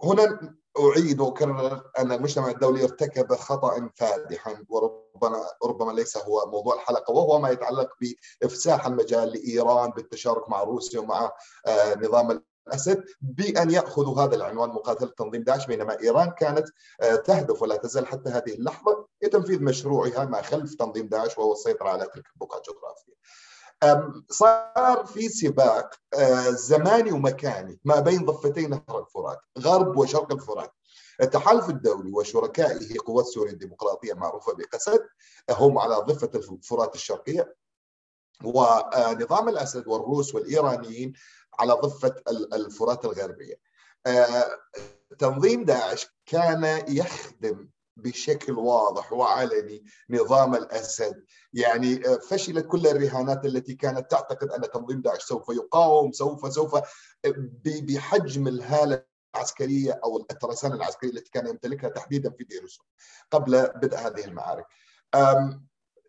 هنا 0.02 0.54
أعيد 0.78 1.20
وأكرر 1.20 1.90
أن 1.98 2.12
المجتمع 2.12 2.48
الدولي 2.50 2.84
ارتكب 2.84 3.34
خطأ 3.34 3.90
فادحا 3.96 4.64
وربما 4.68 5.44
ربما 5.64 5.92
ليس 5.92 6.16
هو 6.16 6.46
موضوع 6.46 6.74
الحلقة 6.74 7.12
وهو 7.12 7.38
ما 7.38 7.50
يتعلق 7.50 7.88
بإفساح 8.42 8.86
المجال 8.86 9.28
لإيران 9.28 9.90
بالتشارك 9.90 10.48
مع 10.48 10.62
روسيا 10.62 11.00
ومع 11.00 11.32
نظام 11.96 12.44
الاسد 12.68 13.04
بأن 13.20 13.70
يأخذوا 13.70 14.22
هذا 14.22 14.34
العنوان 14.34 14.68
مقاتلة 14.68 15.10
تنظيم 15.16 15.42
داعش 15.42 15.66
بينما 15.66 16.00
إيران 16.00 16.30
كانت 16.30 16.68
آه، 17.00 17.14
تهدف 17.14 17.62
ولا 17.62 17.76
تزال 17.76 18.06
حتى 18.06 18.30
هذه 18.30 18.54
اللحظة 18.54 19.06
لتنفيذ 19.22 19.62
مشروعها 19.62 20.24
ما 20.24 20.42
خلف 20.42 20.74
تنظيم 20.74 21.06
داعش 21.06 21.38
وهو 21.38 21.52
السيطرة 21.52 21.88
على 21.88 22.06
تلك 22.14 22.26
البقعة 22.34 22.58
الجغرافية. 22.58 23.18
صار 24.30 25.06
في 25.06 25.28
سباق 25.28 25.94
آه، 26.14 26.50
زماني 26.50 27.12
ومكاني 27.12 27.80
ما 27.84 28.00
بين 28.00 28.24
ضفتي 28.24 28.66
نهر 28.66 29.00
الفرات 29.00 29.38
غرب 29.58 29.96
وشرق 29.96 30.32
الفرات 30.32 30.72
التحالف 31.20 31.70
الدولي 31.70 32.12
وشركائه 32.12 32.98
قوات 33.06 33.26
سوريا 33.26 33.52
الديمقراطية 33.52 34.12
المعروفه 34.12 34.52
بقسد 34.54 35.00
هم 35.50 35.78
على 35.78 35.94
ضفة 35.94 36.30
الفرات 36.34 36.94
الشرقية 36.94 37.54
ونظام 38.44 39.48
الأسد 39.48 39.88
والروس 39.88 40.34
والإيرانيين 40.34 41.12
على 41.58 41.72
ضفة 41.72 42.14
الفرات 42.52 43.04
الغربية. 43.04 43.54
آه، 44.06 44.44
تنظيم 45.18 45.64
داعش 45.64 46.06
كان 46.26 46.84
يخدم 46.88 47.68
بشكل 47.96 48.52
واضح 48.52 49.12
وعلني 49.12 49.84
نظام 50.10 50.54
الأسد 50.54 51.24
يعني 51.52 52.08
آه، 52.08 52.16
فشلت 52.16 52.66
كل 52.66 52.86
الرهانات 52.86 53.44
التي 53.44 53.74
كانت 53.74 54.10
تعتقد 54.10 54.50
أن 54.50 54.70
تنظيم 54.70 55.00
داعش 55.00 55.22
سوف 55.22 55.48
يقاوم 55.48 56.12
سوف 56.12 56.52
سوف 56.52 56.74
آه، 56.74 56.84
بحجم 57.64 58.48
الهالة 58.48 59.04
العسكرية 59.34 60.00
أو 60.04 60.18
الترسانه 60.30 60.74
العسكرية 60.74 61.10
التي 61.10 61.30
كان 61.30 61.46
يمتلكها 61.46 61.88
تحديدا 61.88 62.30
في 62.30 62.44
دير 62.44 62.78
قبل 63.30 63.68
بدء 63.68 63.96
هذه 63.96 64.24
المعارك. 64.24 64.66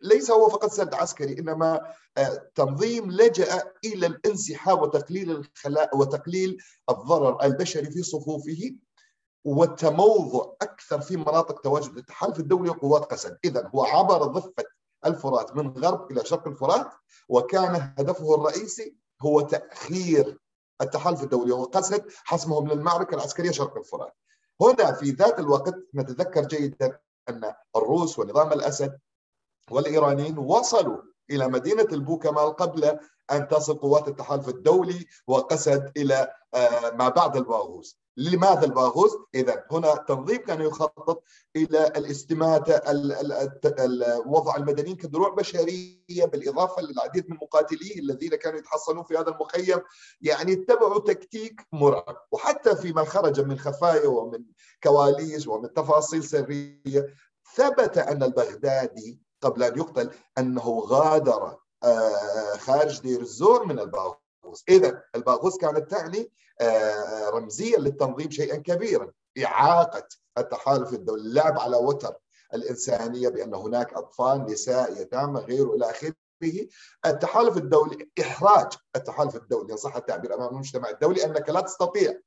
ليس 0.01 0.31
هو 0.31 0.49
فقط 0.49 0.71
سد 0.71 0.93
عسكري 0.93 1.39
إنما 1.39 1.93
آه، 2.17 2.49
تنظيم 2.55 3.11
لجأ 3.11 3.73
إلى 3.85 4.07
الانسحاب 4.07 4.81
وتقليل 4.81 5.31
الخلاء 5.31 5.97
وتقليل 5.97 6.57
الضرر 6.89 7.43
البشري 7.43 7.91
في 7.91 8.03
صفوفه 8.03 8.75
والتموضع 9.45 10.51
أكثر 10.61 11.01
في 11.01 11.17
مناطق 11.17 11.61
تواجد 11.61 11.97
التحالف 11.97 12.39
الدولي 12.39 12.69
وقوات 12.69 13.05
قسد، 13.05 13.37
اذا 13.45 13.71
هو 13.75 13.83
عبر 13.83 14.23
ضفة 14.23 14.63
الفرات 15.05 15.55
من 15.55 15.67
غرب 15.77 16.11
إلى 16.11 16.25
شرق 16.25 16.47
الفرات 16.47 16.91
وكان 17.29 17.93
هدفه 17.99 18.35
الرئيسي 18.35 18.95
هو 19.21 19.41
تأخير 19.41 20.39
التحالف 20.81 21.23
الدولي 21.23 21.51
وقسد 21.51 22.05
حسمهم 22.23 22.67
للمعركه 22.67 23.15
العسكرية 23.15 23.51
شرق 23.51 23.77
الفرات. 23.77 24.15
هنا 24.61 24.91
في 24.91 25.11
ذات 25.11 25.39
الوقت 25.39 25.75
نتذكر 25.95 26.45
جيدا 26.45 26.99
أن 27.29 27.53
الروس 27.75 28.19
ونظام 28.19 28.53
الأسد 28.53 28.99
والإيرانيين 29.71 30.37
وصلوا 30.37 31.01
إلى 31.31 31.47
مدينة 31.47 31.87
البوكمال 31.91 32.55
قبل 32.55 32.99
أن 33.31 33.47
تصل 33.47 33.73
قوات 33.73 34.07
التحالف 34.07 34.49
الدولي 34.49 35.05
وقسد 35.27 35.91
إلى 35.97 36.33
آه، 36.53 36.89
ما 36.89 37.09
بعد 37.09 37.37
الباغوز 37.37 37.99
لماذا 38.17 38.65
الباغوز؟ 38.65 39.11
إذا 39.35 39.63
هنا 39.71 39.95
تنظيم 39.95 40.37
كان 40.37 40.61
يخطط 40.61 41.23
إلى 41.55 41.87
الاستماتة 41.87 42.81
وضع 44.25 44.55
المدنيين 44.55 44.95
كدروع 44.95 45.29
بشرية 45.29 46.25
بالإضافة 46.25 46.81
للعديد 46.81 47.29
من 47.29 47.37
مقاتليه 47.41 47.99
الذين 47.99 48.35
كانوا 48.35 48.59
يتحصنون 48.59 49.03
في 49.03 49.17
هذا 49.17 49.29
المخيم. 49.29 49.79
يعني 50.21 50.53
اتبعوا 50.53 50.99
تكتيك 50.99 51.61
مرعب. 51.73 52.17
وحتى 52.31 52.75
فيما 52.75 53.03
خرج 53.03 53.41
من 53.41 53.59
خفايا 53.59 54.07
ومن 54.07 54.43
كواليس 54.83 55.47
ومن 55.47 55.73
تفاصيل 55.73 56.23
سرية 56.23 57.15
ثبت 57.55 57.97
أن 57.97 58.23
البغدادي 58.23 59.19
قبل 59.41 59.63
أن 59.63 59.77
يقتل 59.77 60.11
أنه 60.37 60.79
غادر 60.79 61.57
آه، 61.83 62.57
خارج 62.57 63.01
دير 63.01 63.21
الزور 63.21 63.65
من 63.65 63.79
الباغوس. 63.79 64.63
إذا 64.69 65.03
الباغوس 65.15 65.57
كانت 65.57 65.91
تعني 65.91 66.31
آه، 66.61 67.29
رمزيا 67.29 67.77
للتنظيم 67.77 68.31
شيئا 68.31 68.55
كبيرا 68.57 69.11
إعاقة 69.45 70.07
التحالف 70.37 70.93
الدولي 70.93 71.21
اللعب 71.21 71.59
على 71.59 71.77
وتر 71.77 72.15
الإنسانية 72.53 73.29
بأن 73.29 73.53
هناك 73.53 73.93
أطفال 73.93 74.45
نساء 74.45 75.01
يتامى 75.01 75.39
غيره 75.39 75.73
إلى 75.73 75.89
آخره. 75.89 76.13
التحالف 77.05 77.57
الدولي 77.57 78.09
إحراج 78.21 78.73
التحالف 78.95 79.35
الدولي 79.35 79.71
إن 79.71 79.77
صح 79.77 79.95
التعبير 79.95 80.35
أمام 80.35 80.49
المجتمع 80.49 80.89
الدولي 80.89 81.25
أنك 81.25 81.49
لا 81.49 81.61
تستطيع 81.61 82.19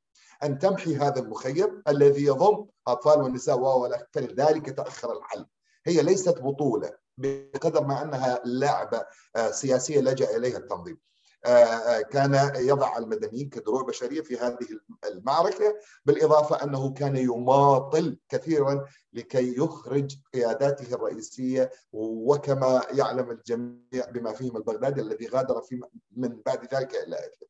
أن 0.43 0.59
تمحي 0.59 0.97
هذا 0.97 1.21
المخيم 1.21 1.83
الذي 1.89 2.25
يضم 2.25 2.67
أطفال 2.89 3.23
ونساء 3.23 4.07
فلذلك 4.13 4.71
تأخر 4.71 5.19
الحل 5.19 5.47
هي 5.87 6.03
ليست 6.03 6.39
بطولة 6.39 6.93
بقدر 7.19 7.85
ما 7.85 8.03
أنها 8.03 8.41
لعبة 8.45 9.05
آه، 9.37 9.51
سياسية 9.51 10.01
لجأ 10.01 10.37
إليها 10.37 10.59
التنظيم. 10.59 10.99
آه، 11.45 11.49
آه، 11.49 12.03
كان 12.03 12.53
يضع 12.57 12.99
المدنيين 12.99 13.49
كدروع 13.49 13.83
بشرية 13.83 14.21
في 14.21 14.39
هذه 14.39 14.67
المعركة 15.05 15.79
بالإضافة 16.05 16.65
أنه 16.65 16.93
كان 16.93 17.17
يماطل 17.17 18.19
كثيرا 18.29 18.85
لكي 19.13 19.59
يخرج 19.59 20.17
قياداته 20.35 20.95
الرئيسية 20.95 21.71
وكما 21.93 22.83
يعلم 22.91 23.31
الجميع 23.31 24.11
بما 24.15 24.33
فيهم 24.33 24.57
البغدادي 24.57 25.01
الذي 25.01 25.29
غادر 25.29 25.61
في 25.61 25.81
من 26.17 26.41
بعد 26.47 26.75
ذلك 26.75 26.95
إلى 26.95 27.17
ادلب. 27.17 27.49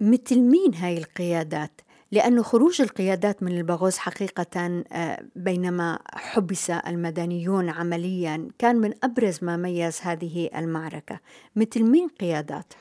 مثل 0.00 0.40
مين 0.40 0.74
هاي 0.74 0.98
القيادات؟ 0.98 1.80
لأن 2.12 2.42
خروج 2.42 2.80
القيادات 2.80 3.42
من 3.42 3.58
الباغوز 3.58 3.96
حقيقة 3.96 4.82
آه، 4.92 5.24
بينما 5.36 5.98
حبس 6.06 6.70
المدنيون 6.70 7.68
عمليا 7.68 8.48
كان 8.58 8.76
من 8.76 8.94
أبرز 9.04 9.38
ما 9.42 9.56
ميز 9.56 9.98
هذه 10.02 10.50
المعركة 10.56 11.20
مثل 11.56 11.82
مين 11.82 12.08
قيادات؟ 12.08 12.72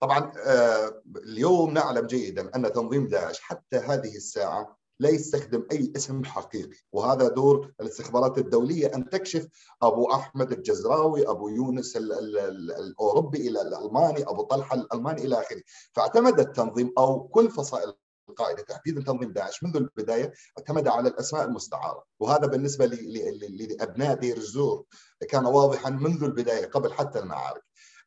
طبعا 0.00 0.32
آه، 0.46 1.02
اليوم 1.16 1.74
نعلم 1.74 2.06
جيدا 2.06 2.56
أن 2.56 2.72
تنظيم 2.72 3.06
داعش 3.06 3.40
حتى 3.40 3.76
هذه 3.76 4.16
الساعة 4.16 4.82
لا 5.00 5.10
يستخدم 5.10 5.66
أي 5.72 5.92
اسم 5.96 6.24
حقيقي 6.24 6.76
وهذا 6.92 7.28
دور 7.28 7.72
الاستخبارات 7.80 8.38
الدولية 8.38 8.94
أن 8.94 9.10
تكشف 9.10 9.48
أبو 9.82 10.12
أحمد 10.12 10.52
الجزراوي 10.52 11.28
أبو 11.30 11.48
يونس 11.48 11.96
الأوروبي 11.96 13.48
إلى 13.48 13.62
الألماني 13.62 14.22
أبو 14.22 14.42
طلحة 14.42 14.76
الألماني 14.76 15.24
إلى 15.24 15.40
آخره 15.40 15.62
فاعتمد 15.92 16.40
التنظيم 16.40 16.92
أو 16.98 17.28
كل 17.28 17.50
فصائل 17.50 17.92
القاعدة 18.28 18.62
تحديدا 18.62 19.02
تنظيم 19.02 19.32
داعش 19.32 19.62
منذ 19.62 19.76
البداية 19.76 20.32
اعتمد 20.58 20.88
على 20.88 21.08
الأسماء 21.08 21.44
المستعارة. 21.44 22.04
وهذا 22.20 22.46
بالنسبة 22.46 22.86
لأبناء 22.86 24.14
دير 24.14 24.36
الزور. 24.36 24.84
كان 25.28 25.46
واضحا 25.46 25.90
منذ 25.90 26.24
البداية 26.24 26.66
قبل 26.66 26.92
حتى 26.92 27.18
المعارك. 27.18 27.62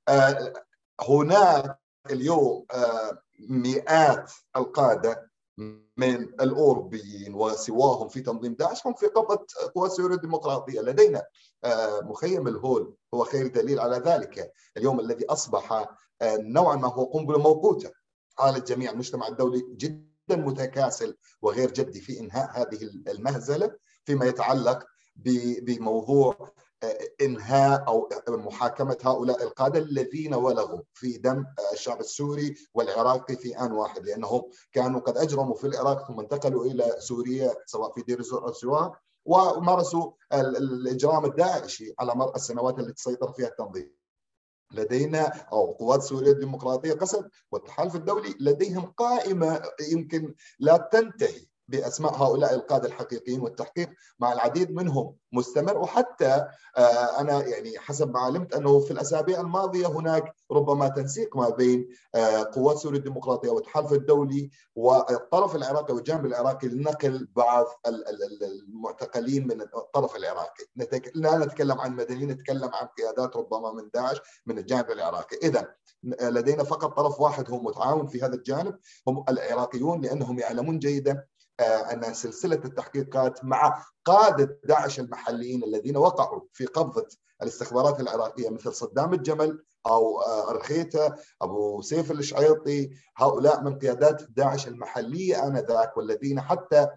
آه، 0.08 0.54
هناك 1.10 1.80
اليوم 2.12 2.65
آه، 2.71 3.21
مئات 3.49 4.32
القادة 4.56 5.32
من 5.97 6.15
الأوروبيين 6.15 7.34
وسواهم 7.34 8.08
في 8.08 8.21
تنظيم 8.21 8.54
داعش 8.54 8.88
هم 8.88 8.93
في 8.93 9.06
قبضة 9.08 9.45
قوات 9.75 9.91
سوريا 9.91 10.15
الديمقراطية. 10.15 10.82
لدينا 10.82 11.23
آه، 11.63 11.99
مخيم 11.99 12.47
الهول 12.47 12.95
هو 13.13 13.23
خير 13.23 13.47
دليل 13.47 13.80
على 13.80 13.97
ذلك. 13.97 14.51
اليوم 14.78 14.99
الذي 14.99 15.25
أصبح 15.25 15.86
نوعا 16.23 16.75
ما 16.75 16.88
هو 16.88 17.06
قنبلة 17.06 17.38
موقوتة. 17.38 17.91
على 18.39 18.58
الجميع 18.58 18.91
المجتمع 18.91 19.28
الدولي 19.28 19.63
جدا 19.78 20.36
متكاسل 20.36 21.17
وغير 21.41 21.71
جدي 21.71 22.02
في 22.02 22.19
إنهاء 22.19 22.62
هذه 22.62 22.84
المهزلة 23.08 23.71
فيما 24.06 24.26
يتعلق 24.26 24.86
بموضوع 25.62 26.52
إنهاء 27.21 27.88
أو 27.88 28.10
محاكمة 28.28 28.98
هؤلاء 29.04 29.43
القادة 29.43 29.80
الذين 29.80 30.34
ولغوا 30.34 30.82
في 30.93 31.17
دم 31.17 31.45
الشعب 31.74 32.00
السوري 32.00 32.56
والعراقي 32.74 33.36
في 33.36 33.60
آن 33.60 33.71
واحد 33.71 34.06
لأنهم 34.06 34.41
كانوا 34.71 35.00
قد 35.00 35.17
أجرموا 35.17 35.56
في 35.56 35.67
العراق 35.67 36.08
ثم 36.08 36.19
انتقلوا 36.19 36.65
إلى 36.65 36.95
سوريا 37.00 37.54
سواء 37.65 37.91
في 37.91 38.02
دير 38.02 38.19
الزور 38.19 38.48
أو 38.48 38.54
سواء 38.54 38.93
ومارسوا 39.26 40.12
الإجرام 40.34 41.26
الداعشي 41.26 41.93
على 42.00 42.15
مر 42.15 42.36
السنوات 42.36 42.80
التي 42.80 43.04
سيطر 43.04 43.32
فيها 43.32 43.48
التنظيم. 43.48 43.91
لدينا 44.71 45.25
أو 45.51 45.71
قوات 45.71 46.01
سوريا 46.01 46.32
الديمقراطية 46.32 46.93
قسد 46.93 47.30
والتحالف 47.51 47.95
الدولي 47.95 48.36
لديهم 48.39 48.86
قائمة 48.86 49.62
يمكن 49.91 50.36
لا 50.60 50.89
تنتهي. 50.91 51.45
بأسماء 51.67 52.13
هؤلاء 52.13 52.56
القادة 52.56 52.88
الحقيقيين 52.88 53.39
والتحقيق 53.39 53.89
مع 54.19 54.34
العديد 54.34 54.71
منهم 54.71 55.15
مستمر. 55.32 55.78
وحتى 55.78 56.47
آه، 56.78 57.19
أنا 57.21 57.45
يعني 57.45 57.80
حسب 57.80 58.13
ما 58.13 58.19
علمت 58.19 58.54
أنه 58.54 58.80
في 58.80 58.91
الأسابيع 58.91 59.41
الماضية 59.41 59.88
هناك 59.88 60.36
ربما 60.51 60.88
تنسيق 60.88 61.38
ما 61.38 61.49
بين 61.49 61.89
آه، 62.15 62.43
قوات 62.54 62.78
سوريا 62.78 62.97
الديمقراطية 62.97 63.49
والتحالف 63.49 63.93
الدولي 63.93 64.49
والطرف 64.75 65.56
العراقي 65.56 65.93
والجانب 65.93 66.25
العراقي 66.25 66.67
لنقل 66.67 67.28
بعض 67.36 67.65
المعتقلين 68.41 69.47
من 69.47 69.62
الطرف 69.62 70.15
العراقي. 70.15 70.65
لا 71.15 71.38
نتكلم 71.38 71.82
عن 71.82 71.95
مدنيين 71.95 72.32
نتكلم 72.32 72.69
عن 72.73 72.88
قيادات 72.97 73.36
ربما 73.36 73.71
من 73.71 73.89
داعش 73.93 74.17
من 74.45 74.58
الجانب 74.58 74.91
العراقي. 74.91 75.38
اذا 75.43 75.75
لدينا 76.21 76.63
فقط 76.63 76.97
طرف 76.97 77.21
واحد 77.21 77.51
هو 77.51 77.62
متعاون 77.62 78.08
في 78.08 78.21
هذا 78.21 78.36
الجانب 78.36 78.78
هم 79.08 79.25
العراقيون 79.30 80.01
لأنهم 80.01 80.39
يعلمون 80.39 80.80
جيدا 80.80 81.25
آه، 81.60 81.94
أن 81.94 82.13
سلسلة 82.13 82.62
التحقيقات 82.65 83.44
مع 83.44 83.86
قادة 84.06 84.60
داعش 84.63 85.00
المحليين 85.00 85.63
الذين 85.63 85.98
وقعوا 85.98 86.41
في 86.54 86.65
قبضة 86.65 87.08
الاستخبارات 87.41 88.00
العراقية 88.00 88.50
مثل 88.50 88.74
صدام 88.74 89.13
الجمل 89.13 89.63
أو 89.88 90.22
آه، 90.22 90.52
ارخيته 90.52 91.13
أبو 91.41 91.82
سيف 91.82 92.12
الشعيطي 92.12 92.89
هؤلاء 93.18 93.63
من 93.63 93.80
قيادات 93.80 94.24
داعش 94.30 94.68
المحلية 94.68 95.48
آنذاك 95.48 95.98
والذين 95.98 96.41
حتى 96.41 96.88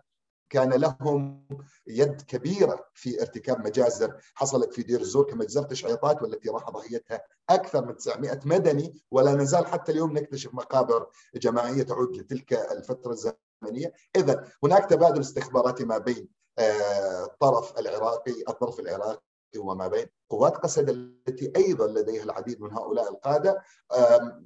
كان 0.50 0.72
لهم 0.72 1.46
يد 1.86 2.22
كبيرة 2.22 2.84
في 2.94 3.20
ارتكاب 3.20 3.66
مجازر 3.66 4.16
حصلت 4.34 4.72
في 4.72 4.82
دير 4.82 5.00
الزور 5.00 5.24
كمجزره 5.24 5.74
شعيطات 5.74 6.22
والتي 6.22 6.48
راح 6.48 6.70
ضحيتها 6.70 7.22
أكثر 7.50 7.86
من 7.86 7.96
900 7.96 8.40
مدني 8.44 9.02
ولا 9.10 9.34
نزال 9.34 9.66
حتى 9.66 9.92
اليوم 9.92 10.18
نكتشف 10.18 10.54
مقابر 10.54 11.06
جماعية 11.34 11.82
تعود 11.82 12.16
لتلك 12.16 12.52
الفترة 12.52 13.12
الزمنية، 13.12 13.92
اذا 14.16 14.48
هناك 14.64 14.86
تبادل 14.86 15.20
استخباراتي 15.20 15.84
ما 15.84 15.98
بين 15.98 16.28
آه، 16.58 17.24
الطرف 17.24 17.78
العراقي 17.78 18.44
الطرف 18.48 18.80
العراقي 18.80 19.22
وما 19.58 19.88
بين 19.88 20.06
قوات 20.30 20.56
قسد 20.56 20.88
التي 20.88 21.52
أيضا 21.56 21.86
لديها 21.86 22.22
العديد 22.22 22.60
من 22.60 22.72
هؤلاء 22.72 23.10
القادة. 23.10 23.62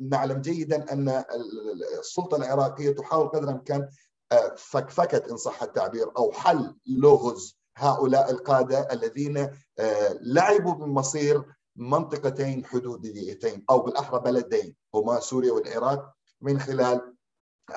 نعلم 0.00 0.40
جيدا 0.40 0.92
أن 0.92 1.24
السلطة 1.98 2.36
العراقية 2.36 2.90
تحاول 2.90 3.28
قدر 3.28 3.44
الإمكان 3.44 3.88
فكفكت 4.56 5.28
إن 5.30 5.36
صح 5.36 5.62
التعبير 5.62 6.12
أو 6.16 6.32
حل 6.32 6.74
لغز 6.86 7.58
هؤلاء 7.76 8.30
القادة 8.30 8.88
الذين 8.92 9.38
آه، 9.78 10.18
لعبوا 10.20 10.74
بمصير 10.74 11.44
منطقتين 11.76 12.66
حدوديتين 12.66 13.64
أو 13.70 13.78
بالأحرى 13.78 14.20
بلدين 14.20 14.76
هما 14.94 15.20
سوريا 15.20 15.52
والعراق 15.52 16.12
من 16.40 16.60
خلال 16.60 17.14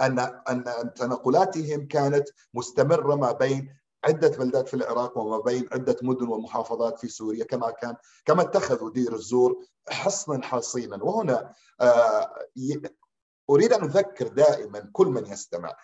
أن 0.02 0.20
أن 0.20 0.94
تنقلاتهم 0.96 1.88
كانت 1.88 2.30
مستمرة 2.54 3.16
ما 3.16 3.32
بين 3.32 3.76
عدة 4.06 4.38
بلدات 4.38 4.68
في 4.68 4.74
العراق 4.74 5.18
وما 5.18 5.40
بين 5.40 5.68
عدة 5.72 5.98
مدن 6.02 6.28
ومحافظات 6.28 7.00
في 7.00 7.08
سوريا 7.08 7.44
كما 7.46 7.72
كان 7.72 7.96
كما 8.26 8.42
اتخذوا 8.42 8.92
دير 8.92 9.16
الزور 9.16 9.66
حصنا 9.90 10.46
حصينا. 10.46 11.04
وهنا 11.04 11.54
آه، 11.82 12.30
أريد 13.50 13.74
أن 13.74 13.84
أذكر 13.84 14.28
دائما 14.28 14.90
كل 14.94 15.08
من 15.08 15.26
يستمع 15.26 15.76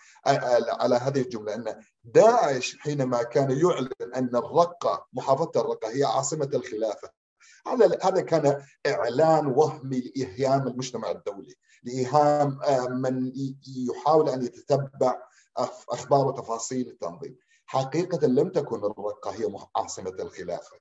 على 0.67 0.95
هذه 0.95 1.21
الجملة 1.21 1.55
أن 1.55 1.81
داعش 2.03 2.77
حينما 2.79 3.23
كان 3.23 3.51
يعلن 3.51 4.13
أن 4.15 4.35
الرقة 4.35 5.07
محافظة 5.13 5.61
الرقة 5.61 5.89
هي 5.89 6.03
عاصمة 6.03 6.49
الخلافة 6.53 7.09
هذا 8.03 8.21
كان 8.21 8.63
إعلان 8.87 9.47
وهمي 9.47 9.99
لايهام 9.99 10.67
المجتمع 10.67 11.11
الدولي 11.11 11.55
لايهام 11.83 12.59
من 13.01 13.31
يحاول 13.89 14.29
أن 14.29 14.43
يتتبع 14.45 15.21
أخبار 15.89 16.27
وتفاصيل 16.27 16.87
التنظيم. 16.87 17.37
حقيقة 17.65 18.27
لم 18.27 18.49
تكن 18.49 18.77
الرقة 18.77 19.31
هي 19.31 19.55
عاصمة 19.75 20.15
الخلافة 20.19 20.77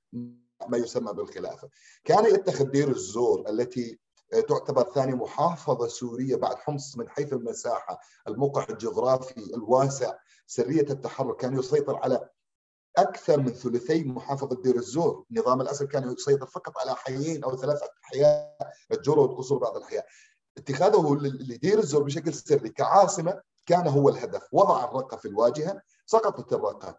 ما 0.69 0.79
يسمى 0.79 1.13
بالخلافة. 1.13 1.69
كان 2.05 2.35
يتخذ 2.35 2.65
دير 2.65 2.89
الزور 2.89 3.49
التي 3.49 3.99
تعتبر 4.31 4.83
ثاني 4.83 5.15
محافظة 5.15 5.87
سورية 5.89 6.37
بعد 6.37 6.57
حمص 6.57 6.97
من 6.97 7.09
حيث 7.09 7.33
المساحة 7.33 8.01
الموقع 8.29 8.67
الجغرافي 8.71 9.55
الواسع 9.55 10.15
سرية 10.47 10.87
التحرك 10.91 11.37
كان 11.37 11.59
يسيطر 11.59 11.97
على 11.97 12.29
أكثر 12.97 13.41
من 13.41 13.53
ثلثي 13.53 14.05
محافظة 14.05 14.63
دير 14.63 14.77
الزور. 14.77 15.25
نظام 15.31 15.61
الأسد 15.61 15.87
كان 15.87 16.13
يسيطر 16.13 16.47
فقط 16.47 16.79
على 16.79 16.97
حيين 16.97 17.45
أو 17.45 17.57
ثلاث 17.57 17.81
أحياء 18.05 18.57
الجرود 18.93 19.31
قصور 19.31 19.59
بعض 19.59 19.77
الأحياء 19.77 20.07
اتخاذه 20.59 21.15
لدير 21.23 21.79
الزور 21.79 22.03
بشكل 22.03 22.35
سري 22.35 22.69
كعاصمة 22.69 23.41
كان 23.67 23.87
هو 23.87 24.09
الهدف. 24.09 24.49
وضع 24.53 24.85
الرقة 24.85 25.17
في 25.17 25.29
الواجهة 25.29 25.83
سقطت 26.07 26.53
الرقة. 26.53 26.99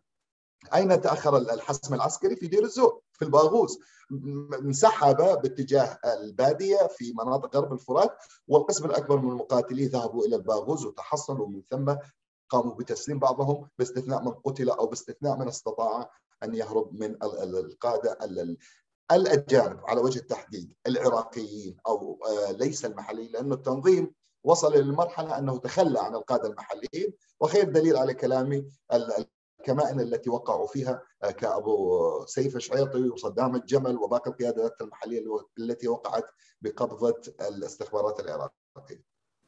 أين 0.75 1.01
تأخر 1.01 1.37
الحسم 1.37 1.93
العسكري 1.93 2.35
في 2.35 2.47
دير 2.47 2.63
الزور؟ 2.63 3.01
في 3.11 3.25
الباغوز 3.25 3.79
انسحب 4.61 5.17
باتجاه 5.17 5.99
البادية 6.05 6.87
في 6.87 7.13
مناطق 7.13 7.55
غرب 7.55 7.73
الفرات 7.73 8.17
والقسم 8.47 8.85
الأكبر 8.85 9.17
من 9.17 9.31
المقاتلين 9.31 9.87
ذهبوا 9.89 10.25
إلى 10.25 10.35
الباغوز 10.35 10.85
وتحصنوا. 10.85 11.45
ومن 11.45 11.61
ثم 11.69 11.95
قاموا 12.49 12.75
بتسليم 12.75 13.19
بعضهم 13.19 13.67
باستثناء 13.77 14.23
من 14.23 14.31
قتل 14.31 14.69
أو 14.69 14.85
باستثناء 14.85 15.37
من 15.37 15.47
استطاع 15.47 16.11
أن 16.43 16.55
يهرب 16.55 16.93
من 16.93 17.15
القادة 17.23 18.17
الأجانب. 19.11 19.79
على 19.85 20.01
وجه 20.01 20.19
التحديد 20.19 20.73
العراقيين 20.87 21.77
أو 21.87 22.19
آه، 22.27 22.51
ليس 22.51 22.85
المحليين 22.85 23.31
لأنه 23.31 23.55
التنظيم 23.55 24.13
وصل 24.43 24.73
للمرحله 24.73 25.37
أنه 25.37 25.57
تخلى 25.57 25.99
عن 25.99 26.15
القادة 26.15 26.49
المحليين. 26.49 27.13
وخير 27.39 27.63
دليل 27.69 27.97
على 27.97 28.13
كلامي 28.13 28.65
الكمائن 29.61 29.99
التي 29.99 30.29
وقعوا 30.29 30.67
فيها 30.67 31.01
آه، 31.23 31.31
كأبو 31.31 32.25
سيف 32.25 32.55
الشعيطي 32.55 33.09
وصدام 33.09 33.55
الجمل 33.55 33.97
وباقي 33.97 34.31
القيادات 34.31 34.81
المحلية 34.81 35.23
التي 35.59 35.87
وقعت 35.87 36.25
بقبضة 36.61 37.21
الاستخبارات 37.41 38.19
العراقية. 38.19 39.03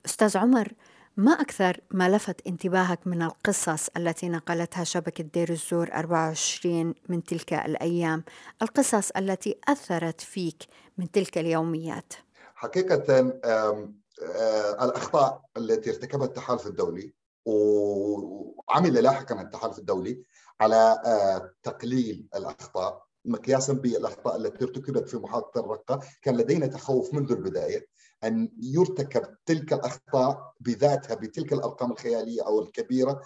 أستاذ 0.06 0.38
عمر 0.38 0.74
ما 1.18 1.32
أكثر 1.32 1.82
ما 1.92 2.10
لفت 2.10 2.48
انتباهك 2.48 3.08
من 3.08 3.22
القصص 3.22 3.90
التي 3.98 4.30
نقلتها 4.30 4.84
شبكة 4.84 5.24
دير 5.24 5.50
الزور 5.50 5.94
24 5.94 6.96
من 7.10 7.24
تلك 7.24 7.54
الأيام؟ 7.54 8.24
القصص 8.62 9.12
التي 9.12 9.60
أثرت 9.68 10.22
فيك 10.22 10.64
من 10.98 11.12
تلك 11.12 11.38
اليوميات. 11.38 12.14
حقيقة 12.56 13.34
آه، 13.44 14.86
الأخطاء 14.86 15.42
التي 15.58 15.90
ارتكبها 15.90 16.26
التحالف 16.26 16.68
الدولي 16.68 17.14
وعمل 17.46 18.94
لاحقا 18.94 19.42
التحالف 19.42 19.80
الدولي 19.80 20.24
على 20.62 21.02
آه، 21.06 21.52
تقليل 21.64 22.28
الأخطاء 22.36 23.04
مقياسا 23.26 23.74
بالأخطاء 23.74 24.36
التي 24.36 24.64
ارتكبت 24.66 25.10
في 25.10 25.18
محافظه 25.18 25.60
الرقة. 25.60 26.00
كان 26.22 26.38
لدينا 26.38 26.68
تخوف 26.68 27.14
منذ 27.14 27.32
البداية 27.32 27.88
أن 28.24 28.50
يرتكب 28.62 29.38
تلك 29.46 29.74
الأخطاء 29.74 30.54
بذاتها 30.60 31.16
بتلك 31.16 31.54
الأرقام 31.54 31.92
الخيالية 31.92 32.48
أو 32.48 32.62
الكبيرة 32.62 33.22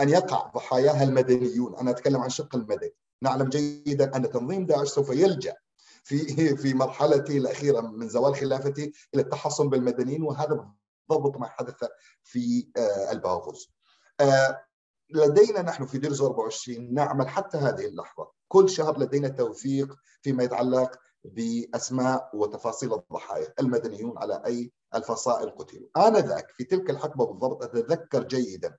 أن 0.00 0.08
يقع 0.08 0.50
ضحاياها 0.54 1.02
المدنيون، 1.02 1.76
أنا 1.76 1.90
أتكلم 1.90 2.20
عن 2.20 2.28
شق 2.28 2.56
المدني، 2.56 2.94
نعلم 3.22 3.48
جيدا 3.48 4.16
أن 4.16 4.30
تنظيم 4.30 4.66
داعش 4.66 4.88
سوف 4.88 5.10
يلجأ 5.10 5.56
في 6.04 6.56
في 6.56 6.74
مرحلته 6.74 7.36
الأخيرة 7.36 7.80
من 7.80 8.08
زوال 8.08 8.34
خلافته 8.34 8.92
إلى 9.14 9.22
التحصن 9.22 9.68
بالمدنيين 9.68 10.22
وهذا 10.22 10.68
ضبط 11.12 11.36
ما 11.36 11.46
حدث 11.46 11.84
في 12.22 12.70
آه، 12.76 13.12
الباغوز 13.12 13.72
آه، 14.20 14.64
لدينا 15.10 15.62
نحن 15.62 15.86
في 15.86 15.98
ديرز 15.98 16.22
24 16.22 16.94
نعمل 16.94 17.28
حتى 17.28 17.58
هذه 17.58 17.86
اللحظة. 17.86 18.30
كل 18.48 18.70
شهر 18.70 18.98
لدينا 18.98 19.28
توثيق 19.28 19.94
فيما 20.22 20.42
يتعلق 20.44 20.98
بأسماء 21.24 22.30
وتفاصيل 22.34 22.94
الضحايا 22.94 23.54
المدنيون 23.60 24.18
على 24.18 24.42
أي 24.46 24.72
الفصائل 24.94 25.50
قتلوا 25.50 26.08
آنذاك 26.08 26.50
في 26.50 26.64
تلك 26.64 26.90
الحقبة 26.90 27.26
بالضبط 27.26 27.62
أتذكر 27.62 28.24
جيدا 28.24 28.78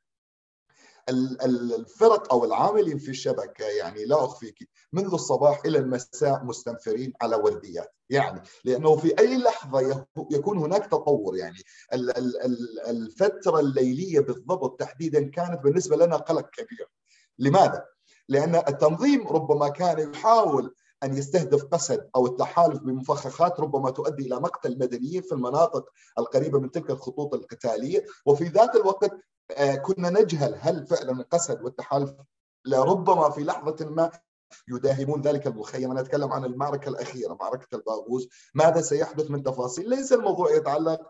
الفرق 1.09 2.33
أو 2.33 2.45
العاملين 2.45 2.97
في 2.97 3.09
الشبكة 3.09 3.65
يعني 3.65 4.05
لا 4.05 4.25
أخفيك 4.25 4.69
منذ 4.93 5.13
الصباح 5.13 5.61
إلى 5.65 5.77
المساء 5.77 6.43
مستنفرين 6.43 7.13
على 7.21 7.35
ورديات 7.35 7.95
يعني 8.09 8.41
لأنه 8.65 8.95
في 8.95 9.19
أي 9.19 9.37
لحظة 9.37 10.05
يكون 10.31 10.57
هناك 10.57 10.85
تطور 10.85 11.37
يعني. 11.37 11.57
الفترة 12.87 13.59
الليلية 13.59 14.19
بالضبط 14.19 14.79
تحديدا 14.79 15.29
كانت 15.29 15.63
بالنسبة 15.63 15.95
لنا 15.95 16.17
قلق 16.17 16.49
كبير. 16.49 16.89
لماذا؟ 17.39 17.85
لأن 18.29 18.55
التنظيم 18.55 19.27
ربما 19.27 19.67
كان 19.69 20.13
يحاول 20.13 20.75
أن 21.03 21.17
يستهدف 21.17 21.63
قسد 21.63 22.09
أو 22.15 22.25
التحالف 22.25 22.79
بمفخخات 22.79 23.59
ربما 23.59 23.89
تؤدي 23.89 24.27
إلى 24.27 24.35
مقتل 24.35 24.79
مدنيين 24.79 25.21
في 25.21 25.31
المناطق 25.31 25.85
القريبة 26.19 26.59
من 26.59 26.71
تلك 26.71 26.89
الخطوط 26.89 27.33
القتالية. 27.33 28.05
وفي 28.25 28.43
ذات 28.43 28.75
الوقت 28.75 29.11
كنا 29.81 30.09
نجهل 30.09 30.55
هل 30.59 30.87
فعلا 30.87 31.11
القسد 31.11 31.61
والتحالف 31.61 32.13
لربما 32.65 33.29
في 33.29 33.43
لحظة 33.43 33.85
ما 33.89 34.11
يداهمون 34.67 35.21
ذلك 35.21 35.47
المخيم 35.47 35.91
أنا 35.91 35.99
أتكلم 35.99 36.33
عن 36.33 36.45
المعركة 36.45 36.89
الأخيرة 36.89 37.33
معركة 37.33 37.75
الباغوز. 37.75 38.29
ماذا 38.53 38.81
سيحدث 38.81 39.31
من 39.31 39.43
تفاصيل؟ 39.43 39.89
ليس 39.89 40.13
الموضوع 40.13 40.51
يتعلق 40.51 41.01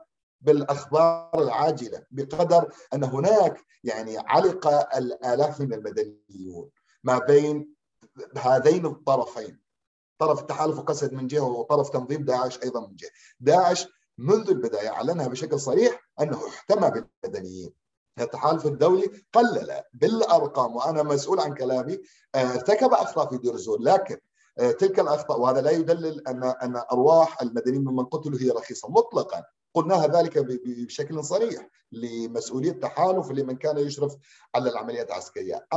بالأخبار 0.41 1.43
العاجلة 1.43 2.04
بقدر 2.12 2.73
أن 2.93 3.04
هناك 3.04 3.65
يعني 3.84 4.17
علق 4.17 4.67
الآلاف 4.97 5.62
من 5.62 5.73
المدنيون 5.73 6.69
ما 7.04 7.17
بين 7.19 7.75
هذين 8.38 8.86
الطرفين. 8.86 9.62
طرف 10.19 10.39
التحالف 10.41 10.80
وقسد 10.80 11.13
من 11.13 11.27
جهة 11.27 11.43
وطرف 11.47 11.89
تنظيم 11.89 12.25
داعش 12.25 12.63
أيضا 12.63 12.88
من 12.88 12.95
جهة. 12.95 13.10
داعش 13.39 13.88
منذ 14.17 14.49
البداية 14.49 14.89
اعلنها 14.89 15.27
بشكل 15.27 15.60
صريح 15.60 16.10
أنه 16.21 16.47
احتمى 16.47 16.91
بالمدنيين. 17.23 17.73
التحالف 18.19 18.65
الدولي 18.65 19.12
قلل 19.34 19.82
بالأرقام 19.93 20.76
وأنا 20.76 21.04
مسؤول 21.04 21.39
عن 21.39 21.54
كلامي 21.54 22.00
آه، 22.36 22.54
ارتكب 22.54 22.93
أخطاء 22.93 23.30
في 23.30 23.38
دير 23.38 23.54
الزور 23.54 23.82
لكن 23.82 24.17
آه، 24.60 24.71
تلك 24.71 25.00
الأخطاء 25.00 25.39
وهذا 25.39 25.62
لا 25.62 25.71
يدلل 25.71 26.28
أن 26.28 26.43
أن 26.43 26.76
أرواح 26.91 27.41
المدنيين 27.41 27.84
ممن 27.84 28.06
قتلوا 28.06 28.39
هي 28.39 28.50
رخيصة 28.50 28.89
مطلقا. 28.89 29.43
قلناها 29.74 30.08
ذلك 30.08 30.38
بشكل 30.65 31.24
صريح 31.24 31.67
لمسؤولية 31.91 32.71
التحالف 32.71 33.32
لمن 33.32 33.56
كان 33.56 33.78
يشرف 33.78 34.15
على 34.56 34.69
العمليات 34.69 35.08
العسكرية. 35.08 35.67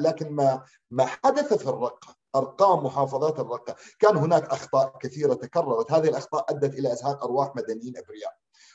لكن 0.00 0.30
ما 0.30 0.62
ما 0.90 1.06
حدث 1.06 1.54
في 1.54 1.68
الرقة 1.68 2.16
أرقام 2.36 2.84
محافظات 2.84 3.40
الرقة 3.40 3.76
كان 3.98 4.16
هناك 4.16 4.44
أخطاء 4.44 4.98
كثيرة 5.00 5.34
تكررت. 5.34 5.92
هذه 5.92 6.08
الأخطاء 6.08 6.46
أدت 6.48 6.74
إلى 6.74 6.92
إزهاق 6.92 7.24
أرواح 7.24 7.56
مدنيين 7.56 7.96
أبرياء. 7.96 8.32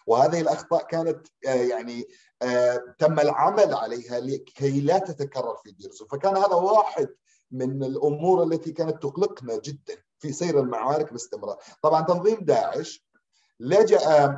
وهذه 0.08 0.42
الأخطاء 0.42 0.86
كانت 0.86 1.28
آه، 1.48 1.54
يعني 1.54 2.08
تم 3.00 3.20
العمل 3.20 3.74
عليها 3.74 4.20
لكي 4.20 4.82
لا 4.82 4.98
تتكرر 4.98 5.56
في 5.56 5.72
ديرزو 5.72 6.06
فكان 6.06 6.38
هذا 6.38 6.56
واحد 6.56 7.10
من 7.52 7.84
الأمور 7.84 8.44
التي 8.44 8.72
كانت 8.72 9.04
تقلقنا 9.04 9.58
جدا 9.58 9.98
في 10.20 10.34
سير 10.34 10.60
المعارك 10.60 11.12
باستمرار. 11.12 11.58
طبعا 11.84 12.02
تنظيم 12.02 12.46
داعش 12.46 13.06
لجأ 13.60 14.38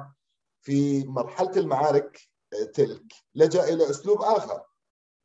في 0.62 1.04
مرحلة 1.08 1.52
المعارك 1.58 2.20
آه، 2.54 2.64
تلك 2.64 3.14
لجأ 3.36 3.64
إلى 3.64 3.90
أسلوب 3.90 4.22
آخر 4.22 4.64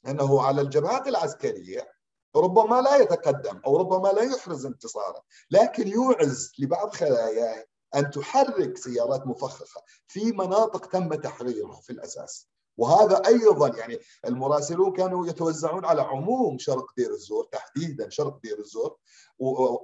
أنه 0.06 0.42
على 0.42 0.60
الجبهات 0.60 1.08
العسكرية 1.08 1.92
ربما 2.36 2.80
لا 2.80 2.96
يتقدم 2.96 3.60
أو 3.66 3.76
ربما 3.76 4.08
لا 4.08 4.22
يحرز 4.22 4.66
انتصارا 4.66 5.22
لكن 5.50 5.88
يوعز 5.88 6.52
لبعض 6.58 6.94
خلاياه 6.94 7.64
أن 7.94 8.10
تحرك 8.10 8.76
سيارات 8.76 9.26
مفخخة 9.26 9.82
في 10.06 10.32
مناطق 10.32 10.86
تم 10.86 11.14
تحريرها 11.14 11.80
في 11.80 11.90
الأساس. 11.90 12.48
وهذا 12.76 13.22
أيضا 13.26 13.76
يعني 13.78 13.98
المراسلون 14.24 14.92
كانوا 14.92 15.26
يتوزعون 15.26 15.84
على 15.84 16.02
عموم 16.02 16.58
شرق 16.58 16.86
دير 16.96 17.10
الزور 17.10 17.44
تحديدا 17.52 18.08
شرق 18.08 18.40
دير 18.42 18.58
الزور 18.58 18.96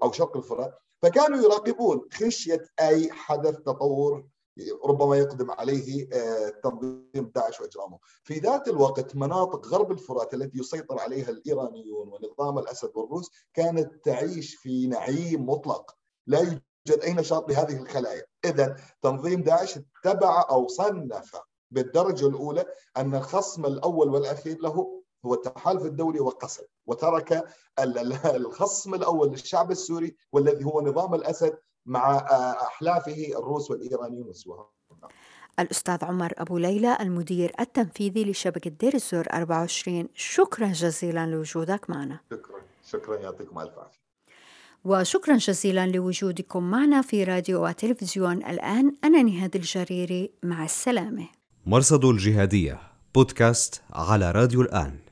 أو 0.02 0.12
شرق 0.12 0.36
الفرات 0.36 0.78
فكانوا 1.02 1.38
يراقبون 1.38 2.08
خشية 2.12 2.66
أي 2.80 3.12
حدث 3.12 3.56
تطور 3.56 4.26
ربما 4.84 5.16
يقدم 5.16 5.50
عليه 5.50 6.08
آه، 6.12 6.48
تنظيم 6.48 7.32
داعش 7.34 7.60
وإجرامه. 7.60 7.98
في 8.24 8.38
ذات 8.38 8.68
الوقت 8.68 9.16
مناطق 9.16 9.66
غرب 9.66 9.92
الفرات 9.92 10.34
التي 10.34 10.58
يسيطر 10.58 10.98
عليها 10.98 11.30
الإيرانيون 11.30 12.08
ونظام 12.08 12.58
الأسد 12.58 12.90
والروس 12.94 13.30
كانت 13.54 14.04
تعيش 14.04 14.54
في 14.54 14.86
نعيم 14.86 15.48
مطلق، 15.50 15.96
لا 16.26 16.38
يوجد 16.38 17.02
أي 17.02 17.12
نشاط 17.12 17.50
لهذه 17.50 17.76
الخلايا، 17.76 18.26
اذا 18.44 18.76
تنظيم 19.02 19.42
داعش 19.42 19.78
اتبع 19.78 20.46
أو 20.50 20.68
صنف 20.68 21.36
بالدرجة 21.70 22.26
الأولى 22.26 22.64
أن 22.96 23.14
الخصم 23.14 23.66
الأول 23.66 24.08
والأخير 24.08 24.58
له 24.60 25.02
هو 25.26 25.34
التحالف 25.34 25.82
الدولي 25.82 26.20
وقسد 26.20 26.66
وترك 26.86 27.44
الخصم 28.24 28.94
الأول 28.94 29.28
للشعب 29.28 29.70
السوري 29.70 30.16
والذي 30.32 30.64
هو 30.64 30.80
نظام 30.80 31.14
الأسد 31.14 31.58
مع 31.86 32.16
أحلافه 32.62 33.38
الروس 33.38 33.70
والإيرانيون 33.70 34.28
وسواهم. 34.28 34.66
الأستاذ 35.60 36.04
عمر 36.04 36.32
أبو 36.38 36.58
ليلى 36.58 36.96
المدير 37.00 37.52
التنفيذي 37.60 38.24
لشبكة 38.24 38.70
دير 38.70 38.94
الزور 38.94 39.26
24 39.32 40.08
شكرا 40.14 40.66
جزيلا 40.66 41.26
لوجودك 41.26 41.90
معنا. 41.90 42.20
شكرا 42.30 42.60
شكرا 42.84 43.16
يعطيكم 43.16 43.58
ألف 43.58 43.78
عافية. 43.78 43.98
وشكرا 44.84 45.36
جزيلا 45.36 45.86
لوجودكم 45.86 46.70
معنا 46.70 47.02
في 47.02 47.24
راديو 47.24 47.66
وتلفزيون 47.66 48.36
الآن. 48.36 48.96
أنا 49.04 49.22
نهاد 49.22 49.56
الجريري 49.56 50.32
مع 50.42 50.64
السلامة. 50.64 51.28
مرصد 51.68 52.04
الجهادية 52.04 52.78
بودكاست 53.14 53.82
على 53.92 54.30
راديو 54.30 54.62
الآن. 54.62 55.05